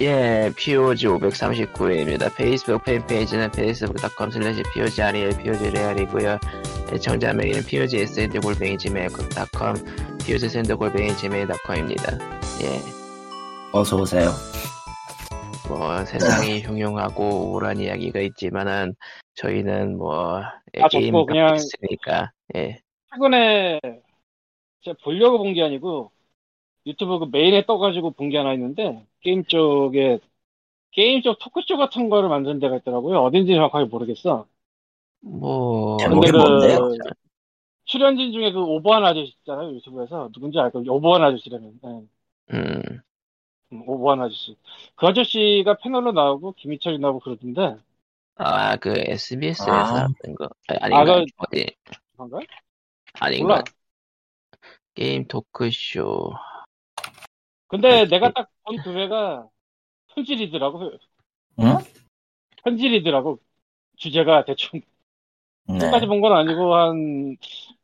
[0.00, 2.34] 예, POG 539회입니다.
[2.34, 6.38] 페이스북 팬페이지는 facebook.com slash POGREL, POGREAL이고요.
[6.94, 9.74] 애청자 메일은 POGSND골뱅이 gmail.com,
[10.24, 12.18] POGSND골뱅이 gmail.com입니다.
[12.62, 12.80] 예,
[13.78, 14.30] 어서오세요.
[15.68, 18.94] 뭐, 세상이 흉흉하고 우울한 이야기가 있지만은,
[19.34, 20.40] 저희는 뭐,
[20.78, 22.80] 예, 아, 게임 접고 그냥- 있으니까, 예.
[23.12, 23.80] 최근에
[24.82, 26.10] 제가 보려고 본 게 아니고
[26.86, 30.18] 유튜브 그 메인에 떠가지고 본 게 하나 있는데 게임 쪽에
[30.92, 33.20] 게임 쪽 토크쇼 같은 거를 만든 데가 있더라고요.
[33.20, 34.46] 어딘지 정확하게 모르겠어.
[35.20, 36.98] 뭐, 근데 그?
[37.84, 39.72] 출연진 중에 그 오버한 아저씨 있잖아요.
[39.74, 41.88] 유튜브에서 누군지 알고 오버한 아저씨라면 네.
[42.52, 42.82] 음,
[43.72, 44.56] 음, 오버한 아저씨.
[44.94, 47.76] 그 아저씨가 패널로 나오고 김희철이 나오고 그러던데
[48.36, 49.84] 아, 그 SBS에서 아.
[49.84, 51.14] 하는 거, 아니, 아닌가?
[51.16, 51.66] 그- 어디,
[52.14, 52.40] 그런가?
[53.20, 53.54] 아닌가?
[53.54, 53.64] 몰라.
[54.94, 56.32] 게임 토크쇼.
[57.68, 59.48] 근데 아, 내가 딱 본 두 회가
[60.08, 60.92] 현질이더라고.
[61.60, 61.78] 응?
[62.64, 63.38] 현질이더라고.
[63.96, 64.80] 주제가 대충
[65.66, 65.76] 네.
[65.78, 67.36] 끝까지 본 건 아니고 한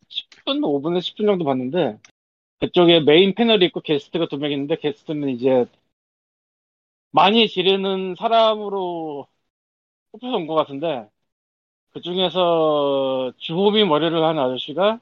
[0.08, 1.98] 10분, 5분에서 10분 정도 봤는데
[2.60, 5.66] 그쪽에 메인 패널이 있고 게스트가 두 명 있는데 게스트는 이제
[7.10, 9.26] 많이 지르는 사람으로
[10.12, 11.08] 뽑혀서 온 것 같은데
[11.92, 15.00] 그 중에서 주호미 머리를 한 아저씨가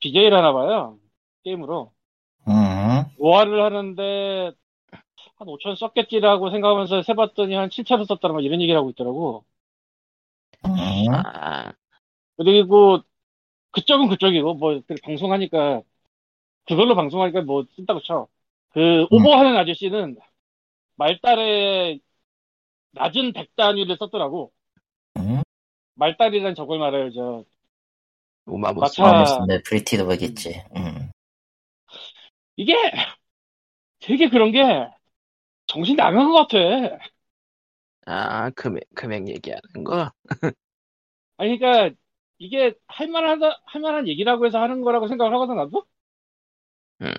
[0.00, 0.98] BJ를 하나 봐요
[1.44, 1.92] 게임으로
[2.48, 3.04] 응.
[3.16, 4.52] 노화를 하는데
[5.42, 9.44] 한 5천 썼겠지라고 생각하면서 세봤더니 한 7천을 썼다는 거 이런 얘기를 하고 있더라고
[10.64, 10.72] 응.
[11.12, 11.72] 아,
[12.36, 13.00] 그리고
[13.72, 15.82] 그쪽은 그쪽이고 뭐그 방송하니까
[16.68, 18.28] 그걸로 방송하니까 뭐 쓴다고 쳐.
[18.70, 20.16] 그 오버하는 아저씨는
[20.94, 21.98] 말달에
[22.92, 24.52] 낮은 백 단위를 썼더라고.
[25.16, 25.42] 응?
[25.94, 27.10] 말달이란 저걸 말해요.
[27.12, 27.44] 저
[28.46, 29.00] 우마무스.
[29.00, 30.62] 마차- 내 프리티드버겠지.
[30.76, 31.10] 응.
[32.56, 32.74] 이게
[33.98, 34.62] 되게 그런 게
[35.72, 36.98] 정신 나간 것 같아.
[38.06, 40.10] 아, 금액, 금액 얘기하는 거?
[41.36, 41.96] 아니 그러니까
[42.38, 45.86] 이게 할만하다 할만한 얘기라고 해서 하는 거라고 생각을 하거든 나도.
[47.00, 47.12] 음.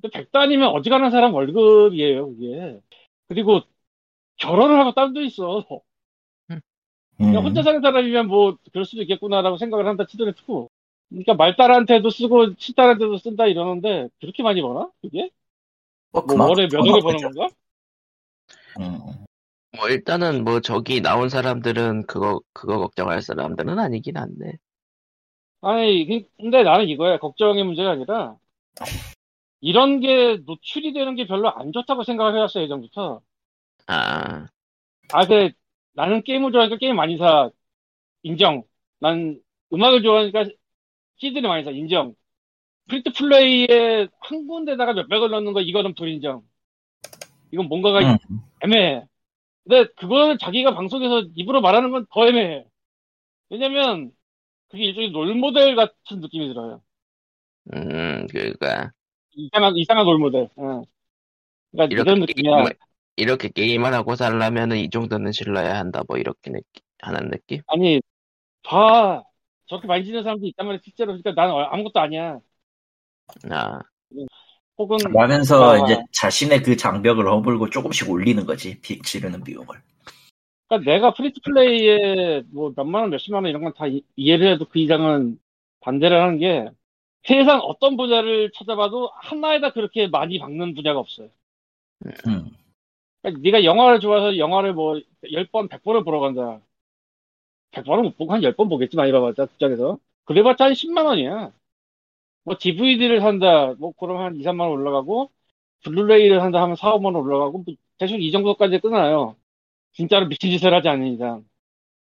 [0.00, 2.80] 근데 백 단위면 어지간한 사람 월급이에요 그게.
[3.28, 3.60] 그리고
[4.38, 5.64] 결혼을 하고 딸도 있어.
[7.30, 7.44] 그냥 응.
[7.44, 10.68] 혼자 사는 사람이면 뭐 그럴 수도 있겠구나라고 생각을 한다 치더라도
[11.08, 14.90] 그러니까 말딸한테도 쓰고 친딸한테도 쓴다 이러는데 그렇게 많이 버나?
[15.02, 15.30] 그게?
[16.12, 17.20] 뭐, 뭐 월에 몇 억을 버는.
[17.20, 17.48] 건가?
[18.80, 19.24] 응.
[19.76, 24.52] 뭐, 일단은 뭐, 저기 나온 사람들은 그거, 그거 걱정할 사람들은 아니긴 한데.
[25.60, 27.18] 아니 그- 근데 나는 이거야.
[27.18, 28.36] 걱정의 문제가 아니라
[29.60, 33.22] 이런 게 노출이 되는 게 별로 안 좋다고 생각을 해왔어 예전부터.
[33.86, 34.46] 아,
[35.12, 35.54] 아 근데
[35.92, 37.50] 나는 게임을 좋아하니까 게임 많이 사.
[38.22, 38.64] 인정.
[39.00, 39.40] 난
[39.72, 40.44] 음악을 좋아하니까
[41.18, 41.70] CD를 많이 사.
[41.70, 42.14] 인정.
[42.88, 46.42] free to play에 한 군데다가 몇백을 넣는 거 이거는 불인정.
[47.52, 48.18] 이건 뭔가가 응.
[48.64, 49.04] 애매해.
[49.64, 52.66] 근데 그걸 자기가 방송에서 입으로 말하는 건 더 애매해.
[53.50, 54.12] 왜냐면
[54.70, 56.82] 그게 일종의 롤모델 같은 느낌이 들어요.
[57.74, 58.92] 음, 그니까,
[59.34, 60.48] 이상한 이상한 롤모델.
[60.58, 60.82] 응.
[61.72, 62.52] 그러니까 이런 느낌이야.
[62.56, 62.74] 게임을,
[63.16, 67.60] 이렇게 게임을 하고 살려면은 이 정도는 질러야 한다, 뭐, 이렇게 느끼, 하는 느낌?
[67.66, 68.00] 아니
[68.64, 69.22] 봐
[69.66, 71.12] 저렇게 많이 지는 사람도 있단 말이야 실제로.
[71.12, 72.40] 그러니까 나는 아무것도 아니야.
[73.50, 73.80] 아,
[74.78, 75.84] 혹은 그러면서 아.
[75.84, 78.80] 이제 자신의 그 장벽을 허물고 조금씩 올리는 거지.
[78.80, 79.76] 비, 지르는 비용을.
[80.68, 83.84] 그러니까 내가 free to play에 뭐 몇만 원, 몇십만 원 이런 건 다
[84.16, 85.38] 이해를 해도 그 이상은
[85.80, 86.68] 반대를 하는 게
[87.24, 91.28] 세상 어떤 분야를 찾아봐도 하나에다 그렇게 많이 박는 분야가 없어요.
[92.26, 92.50] 응.
[93.22, 96.60] 그러니까 네가 영화를 좋아해서 영화를 뭐 10번, 100번을 보러 간다.
[97.72, 99.98] 100번은 못 보고 한 10번 보겠지 많이 봐봤자 극장에서.
[100.24, 101.52] 그래봤자 한 10만 원이야.
[102.44, 103.74] 뭐 DVD를 산다.
[103.78, 105.30] 뭐 그럼 한 2, 3만 원 올라가고
[105.84, 109.36] 블루레이를 산다 하면 4, 5만 원 올라가고 뭐 대충 이 정도까지 끊어요.
[109.92, 111.44] 진짜로 미친 짓을 하지 않는 이상.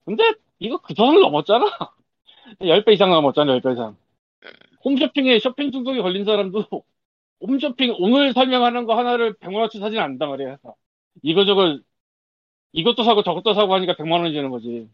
[0.04, 0.24] 근데
[0.60, 1.66] 이거 그 돈을 넘었잖아.
[2.62, 3.96] 10배 이상 넘었잖아, 10배 이상.
[4.84, 6.64] 홈쇼핑에 쇼핑 중독이 걸린 사람도
[7.40, 10.58] 홈쇼핑 오늘 설명하는 거 하나를 100만원치 사진 않는단 말이야.
[11.22, 11.78] 이거저거
[12.72, 14.88] 이것도 사고 저것도 사고 하니까 100만 원이 되는 거지.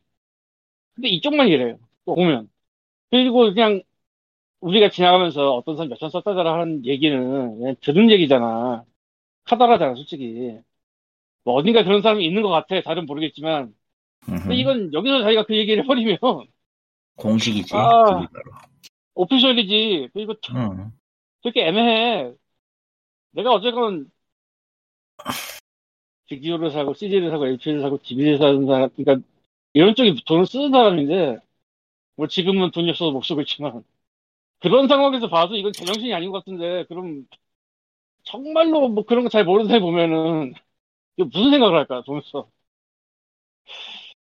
[0.94, 1.78] 근데 이쪽만 이래요.
[2.04, 2.50] 또 보면.
[3.10, 3.82] 그리고 그냥
[4.60, 8.84] 우리가 지나가면서 어떤 사람 몇천 썼다더라 하는 얘기는 그냥 들은 얘기잖아.
[9.44, 10.58] 카더라잖아, 솔직히.
[11.44, 12.80] 뭐 어딘가 그런 사람이 있는 것 같아.
[12.82, 13.74] 잘은 모르겠지만.
[14.24, 14.54] 근데.
[14.54, 16.18] 이건 여기서 자기가 그 얘기를 해버리면
[17.16, 17.74] 공식이지.
[17.74, 18.28] 아.
[19.14, 20.10] 오피셜이지.
[20.12, 20.92] 그리고 응.
[21.42, 22.32] 되게 애매해.
[23.32, 24.10] 내가 어쨌건
[26.28, 29.26] 직지호를 사고 CD를 사고 LP를 사고 DVD를 사는 사람, 그러니까
[29.72, 31.38] 이런 쪽에 돈을 쓰는 사람인데
[32.16, 33.82] 뭐 지금은 돈이 없어서 못 쓰고 있지만
[34.60, 37.26] 그런 상황에서 봐도 이건 제정신이 아닌 것 같은데 그럼
[38.24, 40.54] 정말로 뭐 그런 거 잘 모르는 사람이 보면은
[41.18, 42.50] 이거 무슨 생각을 할까, 보면서.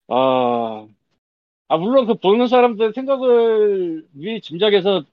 [0.08, 0.88] 아,
[1.70, 5.06] 아, 물론 그 보는 사람들 생각을 미리 짐작해서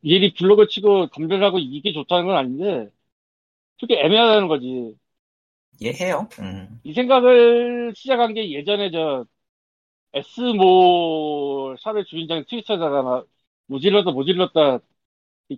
[0.00, 2.90] 미리 블로그 치고 검열하고 이게 좋다는 건 아닌데,
[3.80, 4.96] 그게 애매하다는 거지.
[5.80, 6.28] 이해해요.
[6.38, 6.80] 음.
[6.84, 9.24] 이 생각을 시작한 게 예전에 저
[10.14, 13.28] S모 샵의 주인장 트위터에다가 막
[13.72, 14.78] 모질렀다 모질렀다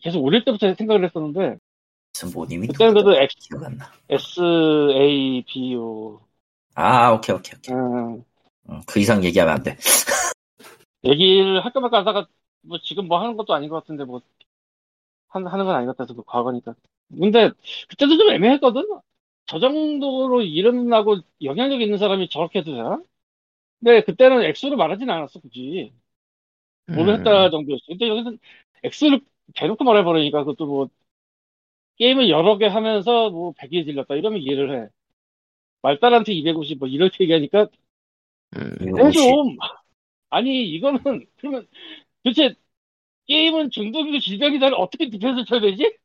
[0.02, 1.58] 계속 올릴 때부터 생각을 했었는데
[2.32, 3.90] 모님이 그때는 그래도 X, 기억 안 나.
[4.08, 5.54] SABO
[6.76, 7.74] 아, 오케이, 오케이, 오케이.
[7.74, 8.24] 음,
[8.68, 9.76] 음, 그 이상 얘기하면 안 돼.
[11.04, 12.26] 얘기를 할까 말까 하다가
[12.62, 14.22] 뭐 지금 뭐 하는 것도 아닌 것 같은데 뭐
[15.28, 16.74] 한, 하는 건 아닌 것 같아서 그 과거니까
[17.10, 17.50] 근데
[17.88, 18.82] 그때도 좀 애매했거든
[19.46, 23.02] 저 정도로 일어나고 영향력 있는 사람이 저렇게 해도 되나?
[23.80, 25.92] 근데 그때는 X로 말하진 않았어 굳이
[26.92, 27.82] 뭐를 음, 했다 정도였어.
[27.88, 28.32] 근데 여기서
[28.84, 29.20] X를
[29.54, 30.88] 대놓고 말해버리니까 그것도 뭐
[31.98, 34.88] 게임을 여러 개 하면서 뭐 100이 질렀다 이러면 이해를 해.
[35.82, 37.68] 말달한테 250 뭐 이렇게 얘기하니까
[38.56, 39.56] 음, 좀
[40.30, 41.00] 아니 이거는
[41.38, 41.68] 그러면
[42.24, 42.54] 도대체
[43.26, 45.96] 게임은 중독이고 질병이다 어떻게 디펜스 쳐야 되지?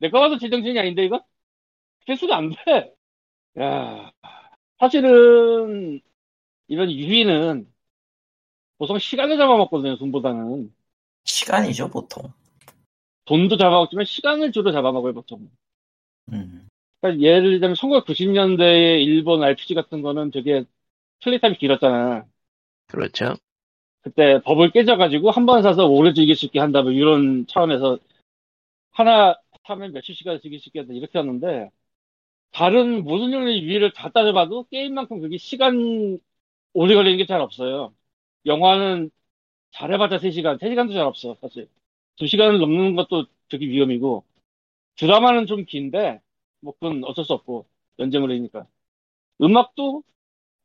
[0.00, 1.24] 내가 봐도 제정신이 아닌데 이거?
[2.00, 2.94] 디펜스가 안 돼.
[3.60, 4.12] 야
[4.80, 6.00] 사실은
[6.68, 7.73] 이런 유희는
[8.78, 10.72] 보통 시간을 잡아먹거든요 돈보다는.
[11.24, 12.32] 시간이죠, 보통.
[13.26, 15.50] 돈도 잡아먹지만 시간을 주로 잡아먹어요, 보통.
[16.32, 16.68] 음.
[17.00, 20.64] 그러니까 예를 들면 1990년대의 일본 RPG 같은 거는 되게
[21.22, 22.26] 플레이타임이 길었잖아.
[22.86, 23.34] 그렇죠.
[24.02, 27.98] 그때 법을 깨져가지고 한 번 사서 오래 즐길 수 있게 한다, 뭐 이런 차원에서
[28.92, 29.36] 하나
[29.66, 31.70] 사면 며칠 시간 즐길 수 있게 한다, 이렇게 하는데
[32.52, 36.18] 다른 모든 종류의 유희를 다 따져봐도 게임만큼 그게 시간
[36.74, 37.94] 오래 걸리는 게 잘 없어요.
[38.46, 39.10] 영화는
[39.72, 41.68] 잘해봤자 3시간, 3시간도 잘 없어, 사실.
[42.16, 44.24] 2시간을 넘는 것도 되게 위험이고
[44.96, 46.20] 드라마는 좀 긴데
[46.60, 47.66] 뭐 그건 어쩔 수 없고
[48.00, 48.66] 연재물이니까
[49.42, 50.02] 음악도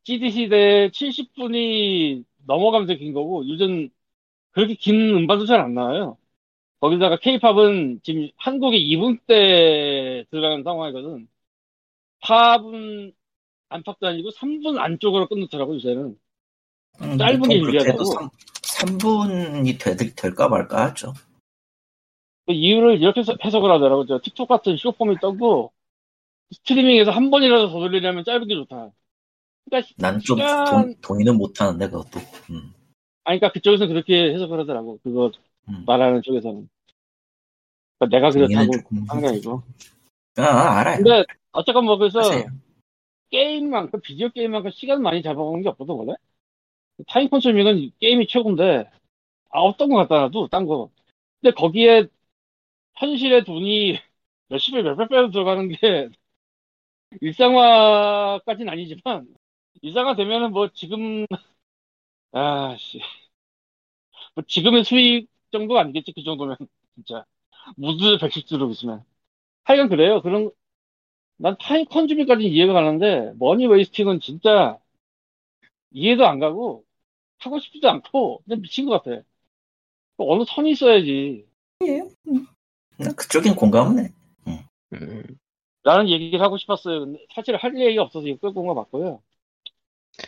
[0.04, 3.88] CD 시대 70분이 넘어가면서 긴 거고 요즘
[4.52, 6.18] 그렇게 긴 음반도 잘 안 나와요.
[6.80, 11.28] 거기다가 케이팝은 지금 한국에 2분 때 들어가는 상황이거든.
[12.22, 13.12] 팝은
[13.70, 16.18] 안팎도 아니고 3분 안쪽으로 끝놓더라고 요새는.
[17.00, 18.04] 음, 짧은 게 유리하다고.
[18.62, 21.12] 3, 분이 되, 될까 말까 하죠.
[22.46, 24.06] 그 이유를 이렇게 해석을 하더라고.
[24.06, 25.72] 저 틱톡 같은 쇼폼이 떠고
[26.52, 28.90] 스트리밍에서 한 번이라도 더 돌리려면 짧은 게 좋다.
[29.66, 32.18] 그러니까 난좀 시간- 동의는 못하는데, 그것도.
[32.50, 32.72] 음.
[33.24, 34.98] 아니, 그러니까 그쪽에서 그렇게 해석을 하더라고.
[35.02, 35.30] 그거
[35.68, 35.84] 음.
[35.86, 36.68] 말하는 쪽에서는.
[37.98, 39.62] 그러니까 내가 그렇다고 하는 게 아니고.
[40.38, 40.96] 아, 아, 알아요.
[40.96, 42.46] 근데 어쨌건 뭐 그래서 하세요.
[43.30, 46.14] 게임만큼 비디오 게임만큼 시간 많이 잡아먹는 게 없거든 원래.
[47.08, 48.90] 타임 컨쇼밍은 게임이 최고인데
[49.50, 50.90] 아 어떤 거 갖다 놔도 딴 거.
[51.42, 52.06] 근데 거기에
[52.96, 53.98] 현실의 돈이
[54.48, 56.10] 몇십 배, 몇백 배로 들어가는 게
[57.20, 59.28] 일상화까지는 아니지만
[59.82, 61.26] 일상화 되면은 뭐 지금
[62.32, 63.00] 아씨.
[64.34, 66.56] 뭐 지금의 수익 정도 아니겠지 그 정도면
[66.94, 67.24] 진짜.
[67.76, 69.04] 무드 110주로 있으면.
[69.64, 70.22] 하여간 그래요.
[70.22, 70.50] 그런
[71.38, 74.78] 난 time consuming까지는 이해가 가는데 money wasting은 진짜
[75.92, 76.84] 이해도 안 가고
[77.40, 79.22] 하고 싶지도 않고 그냥 미친 것 같아
[80.18, 81.48] 어느 선이 있어야지
[82.98, 84.12] 난 그쪽엔 공감은 해.
[84.92, 85.26] 음,
[85.82, 87.00] 라는 얘기를 하고 싶었어요.
[87.00, 89.22] 근데 사실 할 얘기가 없어서 이거 끌고 온 거 맞고요.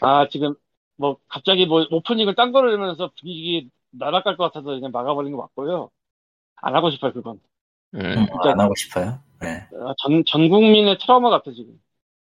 [0.00, 0.54] 아, 지금
[0.97, 5.90] 뭐 갑자기 뭐 오프닝을 딴 거를 내면서 분위기 날아갈 것 같아서 그냥 막아버린 거 맞고요.
[6.57, 7.40] 안 하고 싶어요, 그건.
[7.95, 9.23] 음, 음, 안 하고 싶어요.
[9.40, 9.66] 네.
[9.73, 11.81] 아, 전, 전 국민의 트라우마 같아, 지금.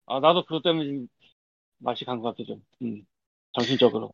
[0.07, 1.09] 아, 나도 그것 때문에 지금
[1.79, 2.65] 맛이 간 것 같아, 좀.
[2.83, 3.07] 음,
[3.55, 4.13] 정신적으로.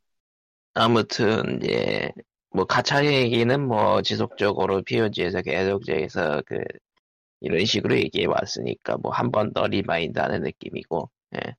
[0.75, 2.11] 아무튼 예,
[2.51, 6.57] 뭐 가차 얘기는 뭐 지속적으로 POG에서 계속해서 그
[7.41, 11.55] 이런 식으로 얘기해 왔으니까 뭐 한 번 더 remind하는 느낌이고 예.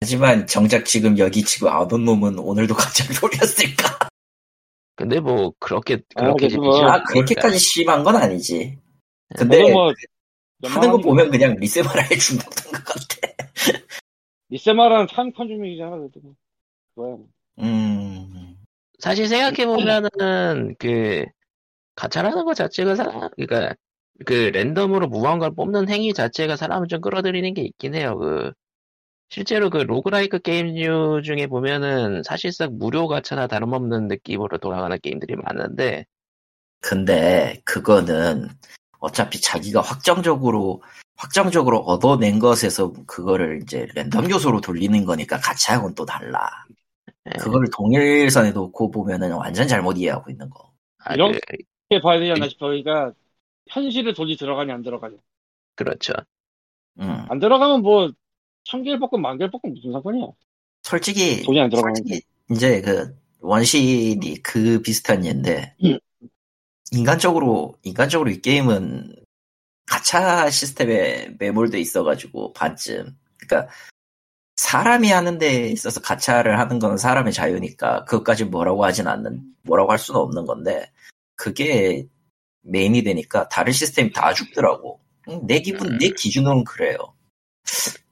[0.00, 4.08] 하지만 정작 지금 여기 지금 안온 놈은 오늘도 갑자기 돌렸을까?
[4.96, 7.04] 근데 뭐 그렇게 아, 그렇게 뭐- 아, 않으니까.
[7.12, 8.78] 그렇게까지 심한 건 아니지.
[9.36, 9.92] 근데 그래도 뭐,
[10.64, 13.78] 하는 거 보면 그냥 리세마라 해준다던 것 같아.
[14.50, 16.20] 리세마라는 time consuming이잖아, 그래도.
[16.22, 16.34] 뭐.
[16.94, 17.16] 그거야.
[17.56, 17.66] 뭐.
[17.66, 18.56] 음,
[18.98, 21.24] 사실 생각해 보면은 그
[21.96, 23.74] 가차라는 것 자체가 사람 그러니까
[24.26, 28.18] 그 랜덤으로 무언가를 뽑는 행위 자체가 사람을 좀 끌어들이는 게 있긴 해요.
[28.18, 28.52] 그
[29.30, 36.06] 실제로 그 roguelike 게임류 중에 보면은 사실상 무료 가차나 다름없는 느낌으로 돌아가는 게임들이 많은데
[36.80, 38.48] 근데 그거는
[39.00, 40.82] 어차피 자기가 확정적으로
[41.16, 46.50] 확정적으로 얻어낸 것에서 그거를 이제 랜덤 요소로 돌리는 거니까 가차하고는 또 달라.
[47.26, 47.38] 예.
[47.38, 50.72] 그거를 동일선에 놓고 보면은 완전 잘못 이해하고 있는 거.
[50.98, 52.66] 아, 그, 이렇게 봐야 되지 않나 싶어.
[52.66, 53.12] 그러니까,
[53.68, 55.16] 현실에 돈이 들어가냐, 안 들어가냐.
[55.74, 56.12] 그렇죠.
[57.00, 57.24] 음.
[57.28, 58.12] 안 들어가면 뭐,
[58.64, 60.26] 천 개를 뽑고 만 개를 뽑고 무슨 상관이야?
[60.82, 65.98] 솔직히 돈이 안 들어가는 솔직히 이제 그 원신이 그 비슷한 예인데 음.
[66.92, 69.16] 인간적으로 인간적으로 이 게임은
[69.86, 73.72] 가차 시스템에 매몰돼 있어가지고 반쯤 그러니까
[74.56, 79.98] 사람이 하는 데 있어서 가차를 하는 건 사람의 자유니까 그것까지 뭐라고 하진 않는 뭐라고 할
[79.98, 80.90] 수는 없는 건데
[81.36, 82.06] 그게
[82.62, 85.00] 메인이 되니까 다른 시스템이 다 죽더라고.
[85.28, 86.96] 음, 내 기분 내 기준으로는 그래요.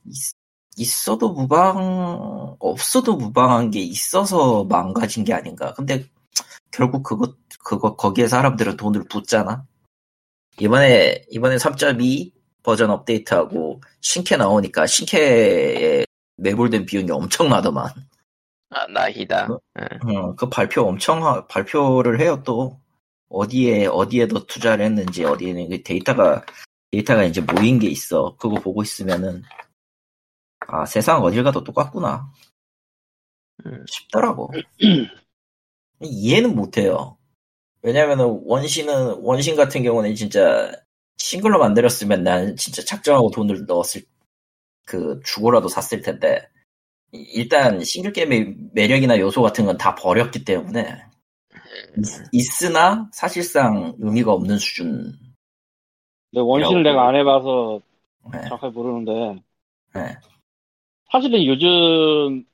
[0.07, 0.35] 있-
[0.77, 5.73] 있어도 무방 없어도 무방한 게 있어서 망가진 게 아닌가.
[5.75, 6.05] 근데
[6.71, 7.35] 결국 그거
[7.65, 9.65] 그거 거기에 사람들은 돈을 붓잖아.
[10.61, 12.33] 이번에 이번에 3.2
[12.63, 16.05] 버전 업데이트하고 신캐 나오니까 신캐에
[16.37, 17.91] 매몰된 비용이 엄청나더만.
[18.71, 19.49] 아, 나이다.
[19.53, 19.61] 어?
[20.09, 20.17] 응.
[20.17, 22.81] 어, 그 발표 엄청 하- 발표를 해요 또
[23.29, 26.45] 어디에 어디에 더 투자를 했는지 어디에 그 데이터가
[26.91, 28.37] 데이터가 이제 모인 게 있어.
[28.39, 29.43] 그거 보고 있으면은
[30.69, 32.31] 아 세상 어딜 가도 똑같구나
[33.67, 33.85] 음.
[33.89, 34.51] 싶더라고.
[36.01, 37.17] 이해는 못해요.
[37.83, 40.73] 왜냐면은 원신은 원신 같은 경우는 진짜
[41.17, 44.03] 싱글로 만들었으면 난 진짜 작정하고 돈을 넣었을
[44.93, 46.47] 그 주고라도 샀을 텐데
[47.13, 51.03] 이- 일단 싱글 게임의 매력이나 요소 같은 건 다 버렸기 때문에
[52.33, 55.15] 있, 으나 사실상 의미가 없는 수준.
[56.31, 56.83] 근데 원신을.
[56.83, 57.81] 내가 안 해봐서
[58.33, 59.43] 네, 정확하게 모르는데
[59.95, 60.17] 네.
[61.11, 62.45] 사실은 요즘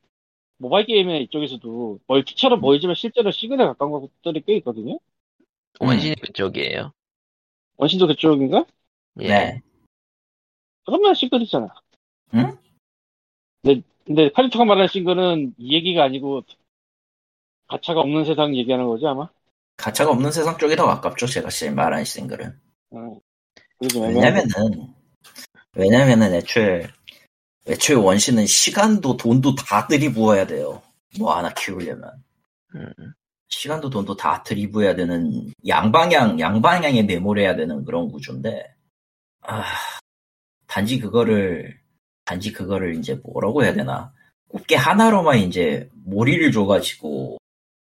[0.59, 4.99] 모바일 게임의 이쪽에서도 멀티처럼 보이지만 실제로 시그널에 가까운 것들이 꽤 있거든요.
[5.81, 6.93] 원신이 그쪽이에요.
[7.77, 8.65] 원신도 그쪽인가?
[9.23, 9.29] 예.
[9.29, 9.61] 네.
[10.87, 11.69] 그러면 싱글이잖아.
[12.35, 12.57] 응?
[13.63, 16.43] 근데, 근데 카리토가 말하는 싱글은 이 얘기가 아니고
[17.69, 19.29] 가차가 없는 세상 얘기하는 거지 아마?
[19.77, 21.27] 가차가 없는 세상 쪽이 더 가깝죠.
[21.27, 22.59] 제가 지금 말한 싱글은.
[22.91, 23.19] 어.
[23.79, 24.19] 그러지 말고.
[24.19, 24.95] 왜냐면은
[25.75, 26.89] 왜냐면은 애초에
[27.69, 30.83] 애초에 원신은 시간도 돈도 다 들이부어야 돼요.
[31.19, 32.11] 뭐 하나 키우려면
[32.75, 32.93] 음.
[33.49, 38.75] 시간도 돈도 다 들이부어야 되는 양방향 양방향에 매몰해야 되는 그런 구조인데
[39.43, 39.65] 아
[40.67, 41.78] 단지 그거를
[42.29, 44.13] 단지 그거를 이제 뭐라고 해야 되나
[44.49, 47.39] 곱게 하나로만 이제 몰이를 줘가지고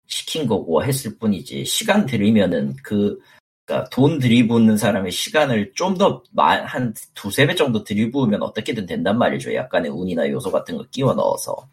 [0.07, 3.17] 시킨 거고 했을 뿐이지 시간 들이면은 그
[3.65, 9.53] 그러니까 돈 들이붓는 사람의 시간을 좀 더 한 두세 배 정도 들이부으면 어떻게든 된단 말이죠.
[9.55, 11.69] 약간의 운이나 요소 같은 거 끼워 넣어서.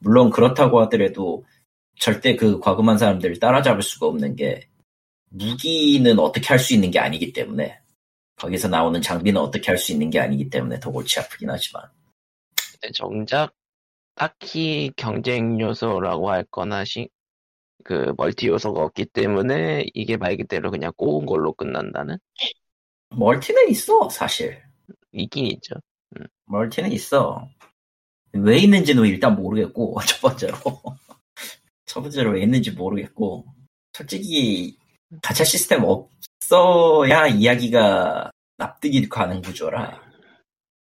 [0.00, 1.44] 물론 그렇다고 하더라도
[1.98, 4.68] 절대 그 과금한 사람들을 따라잡을 수가 없는 게
[5.30, 7.80] 무기는 어떻게 할 수 있는 게 아니기 때문에
[8.38, 11.82] 거기서 나오는 장비는 어떻게 할 수 있는 게 아니기 때문에 더 골치 아프긴 하지만
[12.80, 13.52] 근데 정작
[14.14, 17.08] 딱히 경쟁 요소라고 할 거나 시,
[17.84, 22.18] 그 멀티 요소가 없기 때문에 이게 말 그대로 그냥 꼬운 걸로 끝난다는?
[23.10, 24.62] 멀티는 있어 사실
[25.12, 25.74] 있긴 있죠.
[26.46, 27.48] 멀티는 있어.
[28.32, 30.56] 왜 있는지는 일단 모르겠고, 첫 번째로.
[31.86, 33.46] 첫 번째로 왜 있는지 모르겠고,
[33.92, 34.77] 솔직히,
[35.22, 40.02] 가차 시스템 없어야 이야기가 납득이 가는 구조라.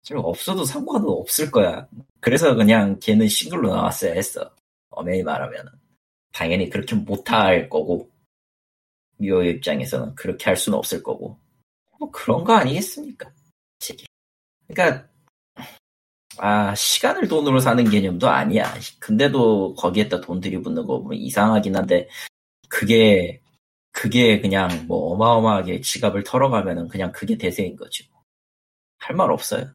[0.03, 1.88] 지금 없어도 상관은 없을 거야.
[2.20, 4.53] 그래서 그냥 걔는 싱글로 나왔어야 했어.
[4.89, 5.65] 엄연히 말하면.
[6.34, 8.10] 당연히 그렇게 못할 거고,
[9.17, 11.39] 미호의 입장에서는 그렇게 할 수는 없을 거고.
[12.00, 13.32] 뭐 그런 거 아니겠습니까?
[14.67, 15.08] 그러니까
[16.38, 18.74] 아, 시간을 돈으로 사는 개념도 아니야.
[19.00, 22.10] 근데도 거기에다 돈 들이붓는 거 보면 이상하긴 한데,
[22.67, 23.43] 그게,
[23.94, 28.10] 그게 그냥 뭐 어마어마하게 지갑을 털어가면은 그냥 그게 대세인 거지.
[29.00, 29.72] 할 말 없어요.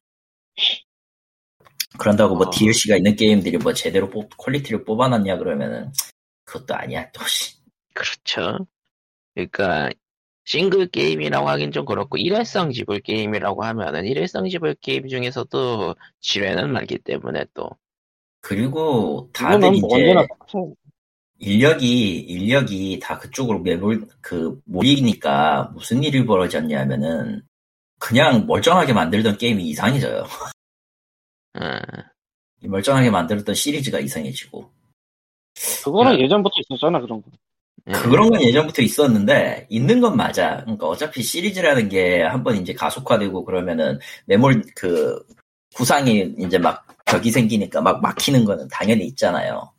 [1.97, 2.49] 그런다고 뭐 어.
[2.51, 5.91] DLC가 있는 게임들이 뭐 제대로 뽑, quality를 뽑아놨냐 그러면은
[6.45, 7.23] 그것도 아니야, 또.
[7.25, 7.55] 씨.
[7.93, 8.67] 그렇죠.
[9.33, 9.89] 그러니까
[10.45, 16.97] 싱글 게임이라고 하긴 좀 그렇고 일회성 지불 게임이라고 하면은 일회성 지불 게임 중에서도 지뢰는 많기
[16.99, 17.69] 때문에 또
[18.41, 20.27] 그리고 다들 이거는 이제 뭐 언제나.
[21.39, 27.41] 인력이 인력이 다 그쪽으로 매몰 그 몰이니까 무슨 일이 벌어졌냐면은
[27.97, 30.25] 그냥 멀쩡하게 만들던 게임이 이상해져요.
[31.59, 31.59] 어,
[32.61, 34.69] 이 멀쩡하게 만들었던 시리즈가 이상해지고
[35.83, 36.23] 그거는 네.
[36.23, 37.31] 예전부터 있었잖아 그런 거.
[37.87, 37.91] 예.
[37.93, 40.61] 그런 건 예전부터 있었는데 있는 건 맞아.
[40.61, 45.25] 그러니까 어차피 시리즈라는 게 한번 이제 가속화되고 그러면은 매몰 그
[45.73, 49.71] 구상이 이제 막 벽이 생기니까 막 막히는 거는 당연히 있잖아요.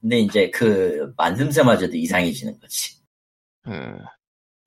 [0.00, 3.00] 근데 이제 그 만듦새마저도 이상해지는 거지.
[3.66, 3.98] 음,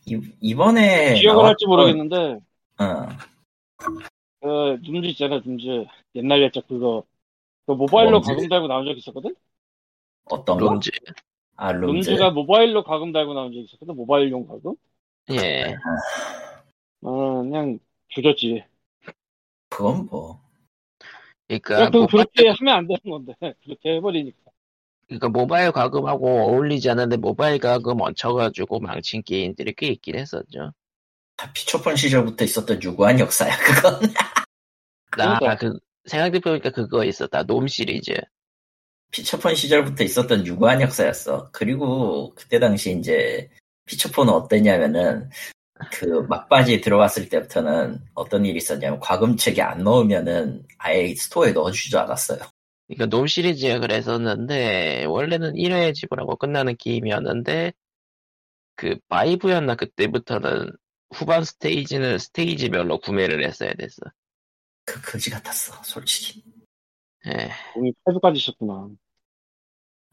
[0.06, 2.40] 이, 이번에 기억을 할지 모르겠는데
[2.78, 3.08] 어,
[4.42, 5.86] 그 룸즈 있잖아 룸즈
[6.16, 7.04] 옛날 옛적 그거
[7.66, 8.28] 그 모바일로 룸즈?
[8.28, 9.36] 가금 달고 나온 적 있었거든?
[10.26, 10.70] 어떤 거?
[10.74, 10.92] 룸즈
[11.56, 12.10] 아, 룸즈.
[12.10, 14.76] 룸즈가 모바일로 가금 달고 나온 적 있었거든 모바일용 가금?
[15.30, 15.76] 예
[17.02, 18.64] 어 그냥 조졌지.
[19.70, 20.42] 그건 뭐.
[21.48, 24.43] 그러니까 그러니까 그 모바일, 그렇게 하면 안 되는 건데 그렇게 해버리니까.
[25.08, 30.74] 그러니까 모바일 과금하고 어울리지 않는데 모바일 과금 얹혀가지고 망친 게임들이 꽤 있긴 했었죠.
[31.36, 34.00] 다 피처폰 시절부터 있었던 유구한 역사야 그건.
[35.18, 35.56] 나 그러니까.
[35.58, 37.44] 그 생각해보니까 그거 있었다.
[37.44, 38.14] 놈 시리즈.
[39.12, 41.50] 피처폰 시절부터 있었던 유구한 역사였어.
[41.52, 43.50] 그리고 그때 당시 이제
[43.86, 45.30] 피처폰은 어땠냐면은
[45.92, 52.40] 그 막바지에 들어갔을 때부터는 어떤 일이 있었냐면 과금책에 안 넣으면은 아예 스토어에 넣어주지도 않았어요.
[52.94, 57.74] 그러니까 놈 시리즈가 그랬었는데 원래는 1회 지불하고 끝나는 게임이었는데
[58.76, 60.72] 그 바이브였나 그때부터는
[61.14, 64.02] 후반 스테이지는 스테이지별로 구매를 했어야 됐어.
[64.86, 66.44] 그 거지 같았어, 솔직히.
[67.28, 67.52] 예.
[67.74, 68.90] 돈이 8부까지 있었구나.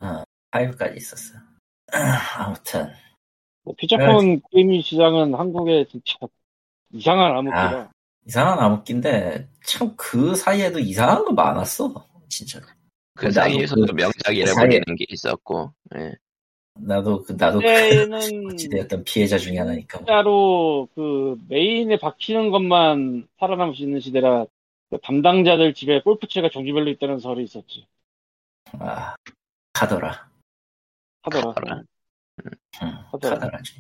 [0.00, 1.38] 어, 5까지 있었어.
[2.38, 2.92] 아무튼
[3.62, 6.14] 뭐 피처폰 게임 시장은 한국에 진짜
[6.92, 7.90] 이상한 암흑기라.
[8.26, 11.88] 이상한 암흑기인데 참 그 사이에도 이상한 거 많았어,
[12.30, 12.64] 진짜로.
[13.14, 15.75] 그 나도 사이에서도 그- 명작이라 그 사이에- 불리는 게 있었고.
[15.96, 16.12] 예.
[16.78, 19.99] 나도 그 나도 그때는 어찌되었던 피해자 중에 하나니까.
[19.99, 24.46] 진짜로 그 메인에 박히는 것만 살아남을 수 있는 시대라
[24.88, 27.87] 그 담당자들 집에 골프채가 종류별로 있다는 설이 있었지.
[28.78, 29.14] 아,
[29.72, 30.30] 카더라.
[31.22, 31.52] 하더라.
[31.52, 31.82] 카더라.
[32.82, 33.38] 응, 카더라.
[33.38, 33.75] 카더라지.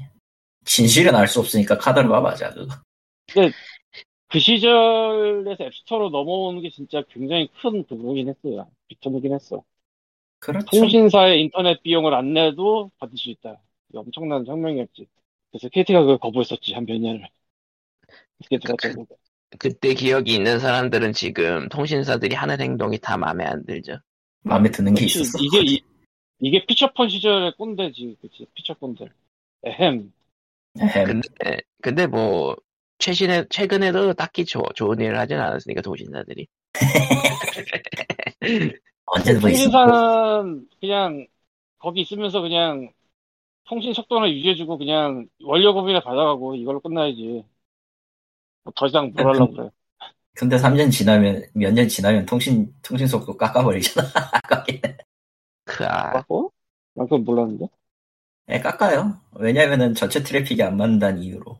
[0.64, 2.74] 진실은 알 수 없으니까 카더라가 맞아, 그거.
[4.30, 8.70] 그 시절에서 앱스토어로 넘어오는 게 진짜 굉장히 큰 부분이긴 했어요.
[8.88, 9.62] 비터이긴 했어.
[10.38, 10.66] 그렇죠.
[10.70, 13.60] 통신사의 인터넷 비용을 안 내도 받을 수 있다.
[13.94, 15.06] 엄청난 혁명이었지.
[15.50, 17.28] 그래서 KT가 그걸 거부했었지, 한 몇 년을.
[18.48, 19.16] 들었던 거.
[19.58, 23.98] 그때 기억이 있는 사람들은 지금 통신사들이 하는 행동이 다 마음에 안 들죠.
[24.42, 25.38] 마음에 드는 게 있었어.
[25.42, 25.82] 이게, 이,
[26.40, 29.10] 이게 피처폰 시절의 꼰대지, 그치, 피처폰들.
[29.64, 30.12] 에헴.
[30.78, 31.04] 에헴.
[31.04, 32.56] 근데, 근데 뭐,
[33.00, 36.46] 최신에, 최근에도 딱히 조, 좋은 일을 하진 않았으니까, 통신사들이.
[39.06, 39.50] 언제든 뭐.
[39.50, 41.26] 통신사는 그냥
[41.78, 42.92] 거기 있으면서 그냥
[43.68, 47.44] 통신 속도나 유지해주고 그냥 원료금이나 받아가고 이걸로 끝나야지.
[48.64, 49.70] 뭐 더 이상 뭘 하려고 그래.
[50.34, 54.08] 근데 3년 지나면, 몇 년 지나면 통신, 통신 속도 깎아버리잖아.
[54.48, 54.96] 깎이네.
[55.64, 56.52] 그, 아, 깎고?
[56.94, 57.66] 난 그건 몰랐는데.
[58.50, 59.20] 예, 깎아요.
[59.36, 61.58] 왜냐면은 전체 트래픽이 안 맞는다는 이유로.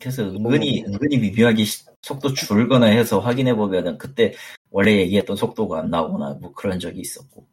[0.00, 4.34] 그래서 은근히, 은근히 미묘하게 시- 속도 줄거나 해서 확인해보면은 그때
[4.70, 7.46] 원래 얘기했던 속도가 안 나오거나 뭐 그런 적이 있었고.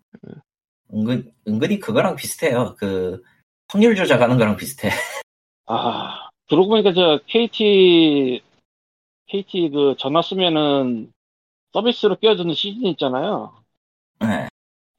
[0.94, 2.76] 은근, 은근히 그거랑 비슷해요.
[2.78, 3.22] 그,
[3.68, 4.90] 확률 조작하는 거랑 비슷해.
[5.68, 8.42] 아, 그러고 보니까 저 KT,
[9.28, 11.12] KT 그 전화 쓰면은
[11.74, 13.56] 서비스로 끼워주는 시즌 있잖아요.
[14.24, 14.48] 예,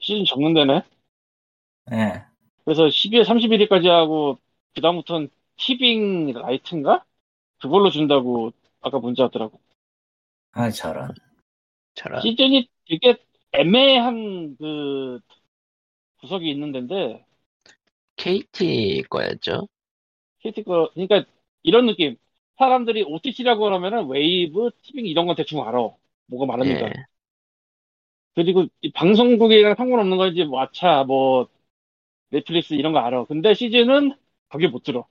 [0.00, 0.82] 시즌 적는 데네.
[1.92, 2.26] 예.
[2.64, 4.38] 그래서 12월 31일까지 하고
[4.74, 7.04] 그다음부터는 티빙 라이트인가?
[7.60, 9.60] 그걸로 준다고 아까 문자 왔더라고.
[10.52, 11.12] 아, 저런.
[11.94, 12.20] 저런.
[12.22, 13.16] 시즌이 되게
[13.52, 15.20] 애매한 그
[16.20, 17.24] 구석이 있는 데인데
[18.16, 19.68] KT 거였죠?
[20.40, 21.24] KT 거 그러니까
[21.62, 22.16] 이런 느낌.
[22.58, 25.78] 사람들이 OTT라고 그러면은 웨이브, 티빙 이런 건 대충 알아.
[26.26, 26.86] 뭐가 많으니까.
[26.88, 26.92] 예.
[28.34, 31.48] 그리고 이 방송국이랑 상관없는 건 이제 왓챠, 뭐
[32.30, 33.24] 넷플릭스 이런 거 알아.
[33.26, 34.12] 근데 시즌은
[34.48, 35.06] 거기 못 들어.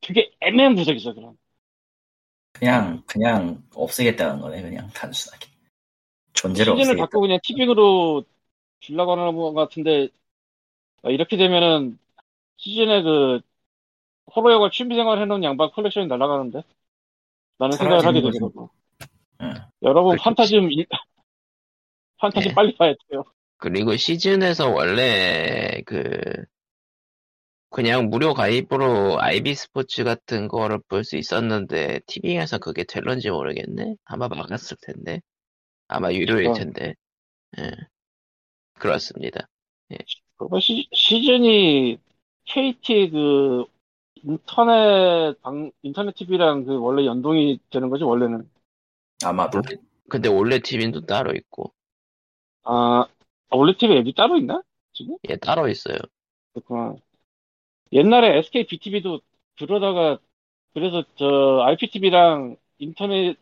[0.00, 1.36] 되게 애매한 구석이 있어 그럼.
[2.52, 5.46] 그냥, 그냥 없애겠다는 거네, 그냥 단순하게.
[6.32, 7.02] 존재를 시즌을 없애겠다.
[7.04, 8.24] 바꾸고 그냥 티빙으로
[8.80, 10.08] 주려고 하는 것 같은데
[11.02, 11.98] 아, 이렇게 되면은
[12.56, 13.40] 시즌에 그
[14.34, 16.62] 호러 영화 취미생활 해놓은 양반 컬렉션이 날아가는데
[17.58, 18.70] 나는 생각을 하게 되더라고.
[19.42, 19.54] 응.
[19.82, 20.24] 여러분 그렇지.
[20.24, 20.86] 판타지 좀 일-
[22.18, 22.54] 판타지 예.
[22.54, 23.24] 빨리 봐야 돼요.
[23.56, 26.20] 그리고 시즌에서 원래 그
[27.70, 33.96] 그냥 무료 가입으로 IB 스포츠 같은 거를 볼 수 있었는데 티빙에서 그게 될런지 모르겠네.
[34.04, 35.20] 아마 막았을 텐데.
[35.88, 36.54] 아마 유료일 어.
[36.54, 36.94] 텐데.
[37.58, 37.70] 예.
[38.74, 39.48] 그렇습니다.
[40.36, 41.98] 그거 시, 시즌이
[42.46, 43.64] KT 그
[44.22, 48.48] 인터넷 방 인터넷 TV랑 그 원래 연동이 되는 거지 원래는.
[49.24, 49.62] 아마도.
[50.08, 51.72] 근데 올레 TV도 따로 있고,
[52.64, 53.06] 아
[53.50, 54.62] 원래 TV 앱이 따로 있나?
[54.92, 55.16] 지금?
[55.28, 55.96] 예, 따로 있어요.
[56.52, 56.96] 그렇구나.
[57.92, 59.20] 옛날에 SK BTV도
[59.58, 60.18] 그러다가
[60.74, 63.36] 그래서 저 IPTV랑 인터넷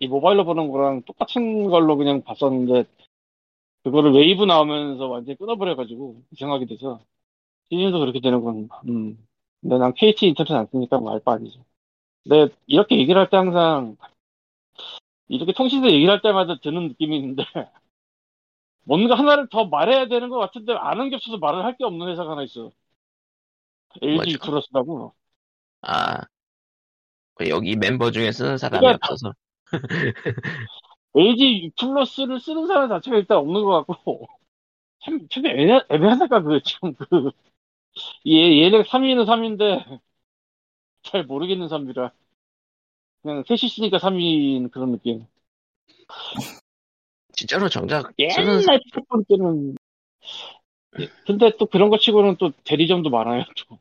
[0.00, 2.84] 이 모바일로 보는 거랑 똑같은 걸로 그냥 봤었는데
[3.84, 7.00] 그거를 웨이브 나오면서 완전히 끊어버려가지고 이상하게 돼서
[7.70, 8.68] 시즌도 그렇게 되는군.
[8.88, 9.26] 음.
[9.60, 11.60] 근데 난 KT 인터넷 안 쓰니까 뭐 알 바 아니지.
[12.24, 13.96] 근데 이렇게 얘기를 할 때 항상
[15.28, 17.44] 이렇게 통신사 얘기를 할 때마다 드는 느낌이 있는데
[18.84, 22.32] 뭔가 하나를 더 말해야 되는 것 같은데 아는 게 없어서 말을 할 게 없는 회사가
[22.32, 22.72] 하나 있어.
[24.02, 24.38] LG 뭐죠?
[24.38, 25.14] 크로스라고.
[25.82, 26.20] 아,
[27.34, 29.32] 그 여기 멤버 중에 쓰는 사람이 그러니까 없어서.
[31.14, 34.28] LG 플러스를 쓰는 사람 자체가 일단 없는 것 같고
[35.04, 37.30] 참, 참 애매, 애매하다가 그 지금 그
[38.26, 40.00] 얘, 얘네 3위는 3위인데
[41.02, 42.12] 잘 모르겠는 3위라
[43.22, 45.26] 그냥 셋이 쓰니까 3위인 그런 느낌
[47.32, 49.76] 진짜로 정작 쓰는 옛날 첫 번째는
[51.00, 53.78] 예, 근데 또 그런 거 치고는 또 대리점도 많아요 또.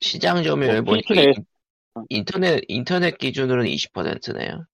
[0.00, 1.32] 시장 점유율 뭐, 보니까 퀴즈네.
[1.32, 1.44] 인-
[2.08, 4.64] 인터넷 인터넷 기준으로는 20%네요.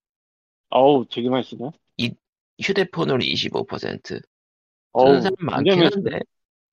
[0.71, 1.71] 어우 되게 많이 쓰네
[2.63, 4.21] 휴대폰으로 25%.
[4.93, 6.21] 어우 사람 많긴 한데.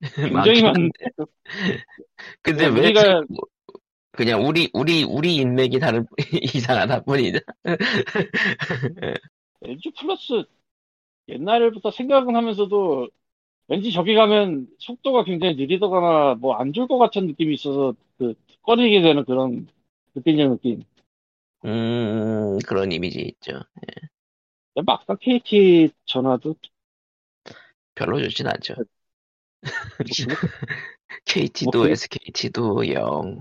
[0.00, 0.92] 굉장히 많은데.
[2.42, 3.26] 근데 왜 우리가- 자꾸
[4.12, 6.06] 그냥 우리 우리 우리 인맥이 다른
[6.54, 7.40] 이상하다 뿐이다.
[9.62, 10.44] LG 플러스
[11.28, 13.08] 옛날부터 생각은 하면서도
[13.68, 19.02] 왠지 저기 가면 속도가 굉장히 느리다거나 뭐 안 줄 것 같은 느낌이 있어서 그 꺼리게
[19.02, 19.66] 되는 그런
[20.14, 20.82] 느낌적 느낌.
[21.64, 23.60] 음 그런 이미지 있죠.
[24.74, 26.54] 근데 막상 KT 전화도
[27.94, 28.74] 별로 좋진 않죠.
[30.16, 30.36] 뭐,
[31.26, 33.40] KT도 뭐 그- SKT도 영.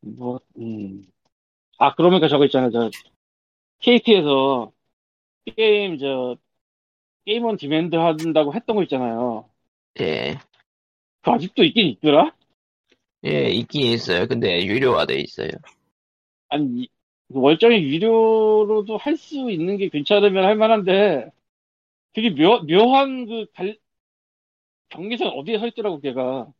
[0.00, 1.02] 뭐, 음.
[1.78, 2.70] 아 그러니까 저거 있잖아요.
[2.72, 2.90] 저
[3.80, 4.72] KT에서
[5.56, 6.36] 게임 저
[7.28, 9.46] 게임 on demand 한다고 했던 거 있잖아요.
[10.00, 10.38] 예.
[11.22, 12.34] 그 아직도 있긴 있더라.
[13.26, 14.26] 예, 있긴 있어요.
[14.26, 15.50] 근데 유료화돼 있어요.
[16.48, 16.88] 아니
[17.28, 21.28] 월정이 유료로도 할 수 있는 게 괜찮으면 할 만한데
[22.14, 23.76] 되게 묘, 묘한 그 갈,
[24.88, 26.50] 경계선 어디에 서 있더라고 걔가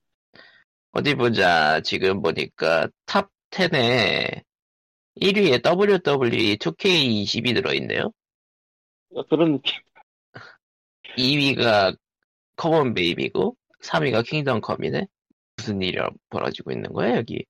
[0.93, 1.81] 어디 보자.
[1.81, 4.43] 지금 보니까 top 10에
[5.19, 8.13] 1위에 WWE 2K20이 들어있네요.
[9.31, 9.75] 그런 느낌
[11.19, 11.97] 2위가
[12.57, 15.07] Come on Baby고 3위가 Kingdom Come이네.
[15.57, 15.99] 무슨 일이
[16.31, 17.45] 벌어지고 있는 거야 여기?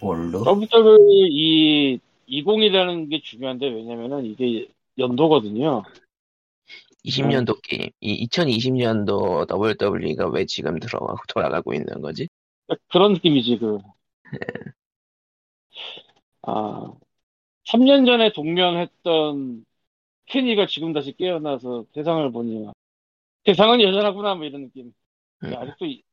[0.00, 0.42] 뭘로?
[0.44, 5.82] WWE 20이라는 게 중요한데 왜냐면은 이게 연도거든요
[7.04, 7.90] 20년도 게임.
[8.00, 12.28] 이 2020년도 WWE가 왜 지금 들어가고 돌아가고 있는 거지?
[12.88, 13.78] 그런 느낌이지 그
[16.42, 16.92] 아,
[17.66, 19.64] 3년 전에 동면했던
[20.30, 22.68] 케니가 지금 다시 깨어나서 세상을 보니
[23.46, 24.94] 세상은 여전하구나 뭐 이런 느낌.
[25.42, 26.04] 음, 아직도 이,